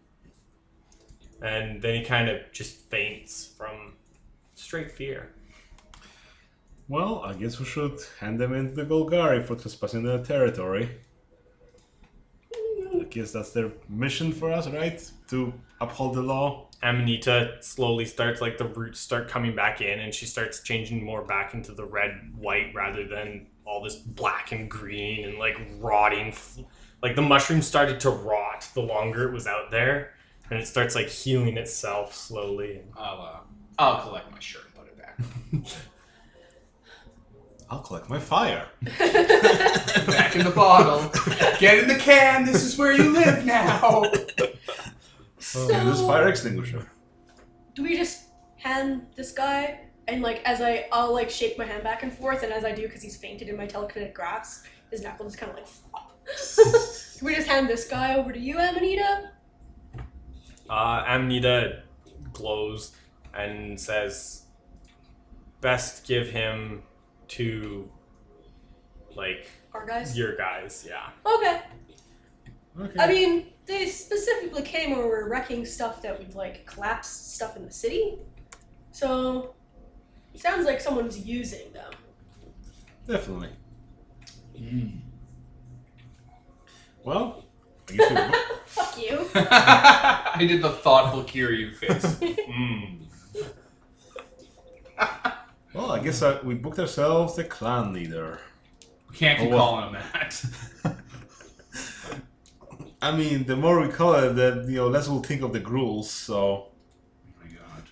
And 1.42 1.82
then 1.82 1.96
he 1.96 2.04
kind 2.06 2.30
of 2.30 2.52
just 2.52 2.76
faints 2.90 3.54
from 3.58 3.94
straight 4.56 4.92
fear. 4.92 5.32
Well, 6.88 7.20
I 7.26 7.34
guess 7.34 7.60
we 7.60 7.66
should 7.66 8.00
hand 8.20 8.40
them 8.40 8.54
into 8.54 8.76
the 8.76 8.86
Golgari 8.86 9.44
for 9.46 9.56
trespassing 9.56 10.04
their 10.04 10.24
territory. 10.24 10.90
I 13.16 13.20
guess 13.20 13.32
that's 13.32 13.52
their 13.52 13.72
mission 13.88 14.34
for 14.34 14.52
us, 14.52 14.68
right? 14.68 15.02
To 15.30 15.54
uphold 15.80 16.16
the 16.16 16.22
law. 16.22 16.68
Amanita 16.84 17.56
slowly 17.62 18.04
starts, 18.04 18.42
like, 18.42 18.58
the 18.58 18.66
roots 18.66 19.00
start 19.00 19.30
coming 19.30 19.56
back 19.56 19.80
in, 19.80 20.02
and 20.02 20.14
she 20.14 20.26
starts 20.26 20.60
changing 20.60 21.02
more 21.02 21.22
back 21.24 21.54
into 21.54 21.72
the 21.72 21.86
red 21.86 22.34
white 22.38 22.74
rather 22.76 23.08
than 23.08 23.48
all 23.66 23.82
this 23.82 23.96
black 23.96 24.52
and 24.52 24.70
green 24.70 25.24
and, 25.30 25.38
like, 25.38 25.58
rotting. 25.80 26.36
Like, 27.02 27.16
the 27.16 27.22
mushroom 27.22 27.62
started 27.62 28.02
to 28.02 28.10
rot 28.10 28.68
the 28.74 28.82
longer 28.82 29.30
it 29.30 29.32
was 29.32 29.48
out 29.48 29.72
there, 29.72 30.12
and 30.50 30.60
it 30.60 30.68
starts, 30.68 30.94
like, 30.94 31.08
healing 31.08 31.56
itself 31.58 32.14
slowly. 32.14 32.82
I'll 32.98 33.22
uh, 33.22 33.40
I'll 33.80 34.02
collect 34.02 34.30
my 34.30 34.40
shirt 34.40 34.64
and 34.66 34.76
put 34.76 34.88
it 34.88 34.98
back. 34.98 35.78
I'll 37.70 37.80
collect 37.80 38.10
my 38.10 38.20
fire. 38.20 38.68
back 39.00 40.36
in 40.36 40.46
the 40.46 40.54
bottle. 40.56 41.10
Get 41.60 41.80
in 41.80 41.88
the 41.88 41.96
can. 41.96 42.46
This 42.46 42.64
is 42.64 42.78
where 42.78 42.94
you 42.94 43.12
live 43.12 43.46
now. 43.46 44.04
Oh, 45.58 45.72
and 45.72 45.88
this 45.88 46.02
fire 46.02 46.28
extinguisher. 46.28 46.90
Do 47.76 47.84
we 47.84 47.96
just 47.96 48.26
hand 48.58 49.06
this 49.16 49.32
guy 49.32 49.80
and 50.08 50.22
like 50.22 50.42
as 50.44 50.60
I 50.60 50.88
I'll 50.92 51.14
like 51.14 51.30
shake 51.30 51.58
my 51.58 51.66
hand 51.66 51.84
back 51.84 52.04
and 52.04 52.12
forth 52.12 52.44
and 52.44 52.52
as 52.52 52.66
I 52.66 52.72
do 52.72 52.82
because 52.82 53.02
he's 53.02 53.16
fainted 53.16 53.48
in 53.48 53.56
my 53.56 53.68
telekinetic 53.68 54.14
grasp, 54.14 54.66
his 54.92 55.02
neck 55.02 55.20
will 55.20 55.28
just 55.28 55.38
kind 55.38 55.52
of 55.52 55.58
like 55.58 55.68
flop. 55.68 56.18
Can 57.18 57.26
we 57.28 57.36
just 57.36 57.48
hand 57.48 57.70
this 57.70 57.88
guy 57.88 58.16
over 58.16 58.34
to 58.34 58.40
you, 58.40 58.58
Amanita? 58.58 59.32
Uh, 60.70 61.04
Amanita 61.08 61.84
glows 62.34 62.96
and 63.34 63.80
says, 63.80 64.46
"Best 65.62 66.08
give 66.08 66.30
him 66.30 66.84
to, 67.30 67.90
like, 69.16 69.48
Our 69.74 69.86
guys. 69.86 70.18
your 70.18 70.36
guys." 70.36 70.86
Yeah. 70.88 71.10
Okay. 71.26 71.62
Okay. 72.80 73.00
I 73.00 73.08
mean, 73.08 73.48
they 73.66 73.88
specifically 73.88 74.62
came 74.62 74.92
when 74.92 75.00
we 75.00 75.06
were 75.06 75.30
wrecking 75.30 75.66
stuff 75.66 76.02
that 76.02 76.20
would 76.20 76.36
like 76.36 76.66
collapse 76.66 77.08
stuff 77.08 77.56
in 77.56 77.66
the 77.66 77.72
city. 77.72 78.18
So 78.92 79.56
sounds 80.36 80.66
like 80.66 80.82
someone's 80.82 81.18
using 81.26 81.72
them. 81.72 81.92
Definitely. 83.08 83.50
Well, 87.04 87.46
I 87.90 88.32
Fuck 88.66 88.98
you. 89.02 89.30
I 89.36 90.36
did 90.40 90.62
the 90.62 90.72
thoughtful 90.72 91.24
Kiryu 91.24 91.74
face. 91.76 92.06
Mm. 92.46 93.02
Well, 95.76 95.92
I 95.92 96.00
guess 96.00 96.22
uh, 96.22 96.40
we 96.44 96.54
booked 96.56 96.80
ourselves 96.80 97.36
the 97.36 97.44
clan 97.44 97.92
leader. 97.94 98.40
We 99.10 99.18
can't 99.18 99.38
keep 99.40 99.48
Oh, 99.50 99.56
well. 99.56 99.60
calling 99.60 99.94
him 99.96 100.02
that. 100.14 100.46
I 103.02 103.16
mean, 103.16 103.44
the 103.46 103.56
more 103.58 103.82
we 103.82 103.90
call 103.90 104.16
it, 104.16 104.34
the 104.36 104.66
you 104.70 104.78
know 104.78 104.88
less 104.88 105.08
we'll 105.10 105.22
think 105.22 105.42
of 105.42 105.52
the 105.54 105.60
Gruuls. 105.60 106.06
So 106.06 106.38
Oh 106.38 106.68
my 107.42 107.48
god. 107.50 107.84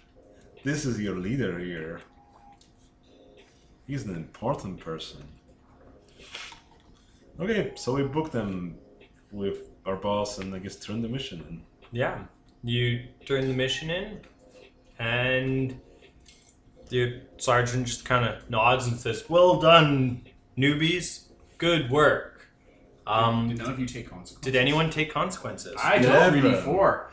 this 0.64 0.86
is 0.86 1.00
your 1.00 1.18
leader 1.18 1.60
here. 1.60 2.00
He's 3.86 4.06
an 4.06 4.16
important 4.16 4.80
person. 4.80 5.22
Okay, 7.40 7.74
so 7.76 7.94
we 7.96 8.04
booked 8.04 8.32
them 8.32 8.76
with 9.32 9.72
our 9.86 9.98
boss, 9.98 10.38
and 10.38 10.56
I 10.56 10.60
guess 10.60 10.78
turn 10.78 11.02
the 11.02 11.10
mission 11.10 11.40
in. 11.50 11.62
Yeah. 11.92 12.24
You 12.64 13.04
turn 13.26 13.48
the 13.50 13.54
mission 13.54 13.90
in, 13.90 14.22
and 15.00 15.80
the 16.90 17.22
sergeant 17.38 17.88
just 17.88 18.06
kind 18.06 18.26
of 18.26 18.50
nods 18.50 18.88
and 18.88 19.00
says, 19.00 19.24
"Well 19.30 19.60
done, 19.60 20.26
newbies. 20.58 21.24
Good 21.58 21.90
work." 21.90 22.48
Um, 23.06 23.50
did 23.50 23.58
none 23.58 23.72
of 23.72 23.80
you 23.80 23.86
take 23.86 24.10
consequences? 24.10 24.38
did 24.42 24.56
anyone 24.56 24.90
take 24.90 25.12
consequences? 25.12 25.76
I 25.84 25.98
took 26.00 26.08
Never. 26.10 26.38
3d4. 26.38 27.06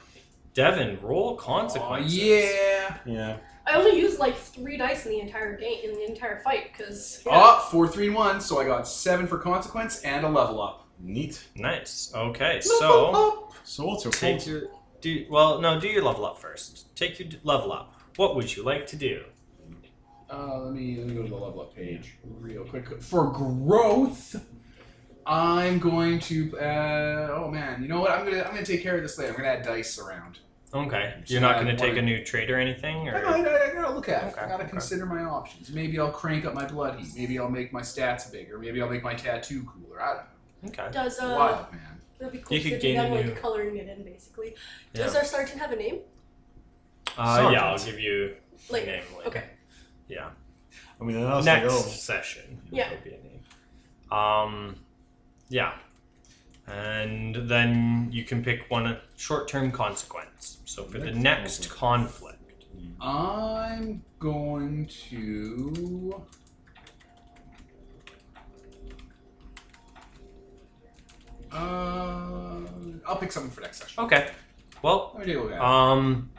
Devin, 0.55 0.99
roll 1.03 1.31
Oh, 1.31 1.35
consequences. 1.37 2.17
yeah. 2.17 2.97
Yeah. 3.05 3.37
I 3.67 3.75
only 3.77 3.99
used 3.99 4.19
like 4.19 4.37
three 4.37 4.77
dice 4.77 5.07
in 5.07 5.13
the 5.13 5.21
entire 5.21 5.57
game 5.57 5.79
in 5.85 5.95
the 5.95 6.05
entire 6.09 6.41
fight 6.41 6.71
because 6.73 7.23
Oh, 7.27 7.67
four, 7.71 7.87
three, 7.89 8.07
and 8.07 8.15
one. 8.17 8.41
So 8.41 8.61
I 8.61 8.65
got 8.65 8.87
seven 8.89 9.27
for 9.27 9.39
consequence 9.39 10.01
and 10.03 10.25
a 10.25 10.29
level 10.29 10.61
up. 10.63 10.87
Neat. 11.01 11.43
Nice. 11.55 12.13
Okay, 12.15 12.55
Level 12.57 12.63
so 12.79 13.07
up. 13.11 13.53
So 13.65 13.85
what's 13.87 14.05
your 14.05 14.13
take 14.13 14.37
quote? 14.39 14.47
your 14.47 14.63
do 15.01 15.27
well. 15.31 15.61
No, 15.61 15.81
do 15.81 15.89
your 15.89 16.03
level 16.03 16.25
up 16.27 16.39
first. 16.39 16.95
Take 16.97 17.19
your 17.19 17.29
d- 17.29 17.39
level 17.43 17.73
up. 17.73 17.95
What 18.17 18.35
would 18.37 18.55
you 18.57 18.63
like 18.63 18.87
to 18.89 18.97
do? 18.97 19.23
Uh, 20.33 20.61
let 20.61 20.73
me 20.75 20.97
let 20.97 21.07
me 21.09 21.15
go 21.15 21.23
to 21.23 21.29
the 21.29 21.35
level 21.35 21.61
up 21.61 21.75
page 21.75 22.15
real 22.39 22.65
quick. 22.65 23.03
For 23.03 23.31
growth, 23.33 24.37
I'm 25.27 25.79
going 25.79 26.21
to. 26.21 26.57
Uh, 26.59 27.35
oh 27.37 27.51
man, 27.51 27.83
you 27.83 27.89
know 27.89 28.01
what? 28.01 28.11
I'm 28.13 28.25
gonna 28.25 28.43
I'm 28.43 28.53
gonna 28.55 28.65
take 28.65 28.83
care 28.83 28.97
of 28.97 29.03
this 29.03 29.19
later. 29.19 29.31
I'm 29.33 29.37
gonna 29.39 29.49
add 29.49 29.65
dice 29.65 29.99
around. 29.99 30.39
Okay, 30.73 31.15
So 31.25 31.33
you're 31.33 31.41
not 31.41 31.57
going 31.61 31.67
to 31.67 31.77
take 31.77 31.97
a 31.97 32.03
new 32.03 32.25
trade 32.25 32.49
or 32.49 32.57
anything, 32.57 33.09
I, 33.09 33.11
or 33.11 33.21
gotta- 33.23 33.65
I 33.71 33.75
gotta 33.75 33.93
look 33.93 34.09
at 34.09 34.23
it. 34.23 34.27
Okay, 34.35 34.41
I 34.41 34.49
gotta 34.49 34.63
okay. 34.63 34.71
consider 34.71 35.05
my 35.05 35.25
options. 35.25 35.73
Maybe 35.73 35.99
I'll 35.99 36.13
crank 36.13 36.45
up 36.45 36.55
my 36.55 36.65
blood 36.65 37.01
heat. 37.01 37.09
Maybe 37.17 37.41
I'll 37.41 37.51
make 37.51 37.73
my 37.73 37.81
stats 37.81 38.31
bigger. 38.31 38.57
Maybe 38.57 38.81
I'll 38.81 38.89
make 38.89 39.03
my 39.03 39.15
tattoo 39.15 39.65
cooler. 39.65 40.01
I 40.01 40.15
don't 40.63 40.77
know. 40.79 40.85
okay. 40.85 40.93
does 40.93 41.19
know. 41.21 41.35
uh 41.35 41.39
Wild 41.39 41.73
man. 41.73 41.81
that'd 42.21 42.33
be 42.33 42.39
cool 42.39 42.57
You 42.57 42.63
could 42.63 42.73
if 42.75 42.83
gain 42.83 42.95
done 42.95 43.11
a 43.11 43.15
like 43.17 43.27
new- 43.27 43.33
coloring 43.33 43.79
it 43.79 43.89
in 43.89 44.05
basically. 44.05 44.55
Yeah. 44.95 45.03
Does 45.07 45.17
our 45.17 45.25
sergeant 45.25 45.59
have 45.59 45.73
a 45.73 45.77
name? 45.77 45.99
Uh, 47.19 47.51
yeah, 47.53 47.65
I'll 47.65 47.77
give 47.85 47.99
you 47.99 48.37
a 48.69 48.73
Like 48.73 48.87
name 48.87 49.03
later. 49.19 49.29
okay. 49.29 49.45
Yeah. 50.11 50.31
I 51.01 51.05
mean, 51.05 51.17
I 51.25 51.37
was 51.37 51.47
Next 51.47 51.63
like, 51.65 51.73
oh, 51.73 51.81
session. 51.89 52.61
Yeah. 52.71 52.89
there'll 52.89 53.05
be 53.05 53.11
a 53.11 53.23
name. 53.23 54.19
Um, 54.19 54.77
yeah. 55.49 55.75
And 56.67 57.35
then 57.49 58.09
you 58.11 58.25
can 58.25 58.43
pick 58.43 58.67
one 58.69 58.99
short-term 59.17 59.71
consequence. 59.73 60.59
So 60.65 60.85
for 60.85 60.99
the 60.99 61.13
Next 61.13 61.61
next 61.61 61.71
conflict. 61.71 62.67
I'm 63.01 64.03
going 64.19 64.87
to. 65.09 66.23
Uh, 71.53 72.61
I'll 73.07 73.17
pick 73.19 73.33
something 73.33 73.51
for 73.51 73.61
next 73.61 73.79
session. 73.79 74.05
Okay. 74.05 74.31
Well, 74.83 75.13
Let 75.19 75.27
me 75.27 75.33
take 75.35 75.43
a 75.43 75.47
look 75.47 75.61
um, 75.61 76.31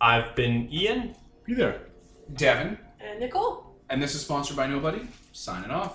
I've 0.00 0.34
been 0.34 0.72
Ian. 0.72 1.14
Peter. 1.44 1.89
Devin, 2.34 2.78
And 3.00 3.20
Nicole. 3.20 3.64
and 3.88 4.02
this 4.02 4.14
is 4.14 4.22
sponsored 4.22 4.56
by 4.56 4.66
Nobody. 4.66 5.06
Signing 5.32 5.70
off. 5.70 5.94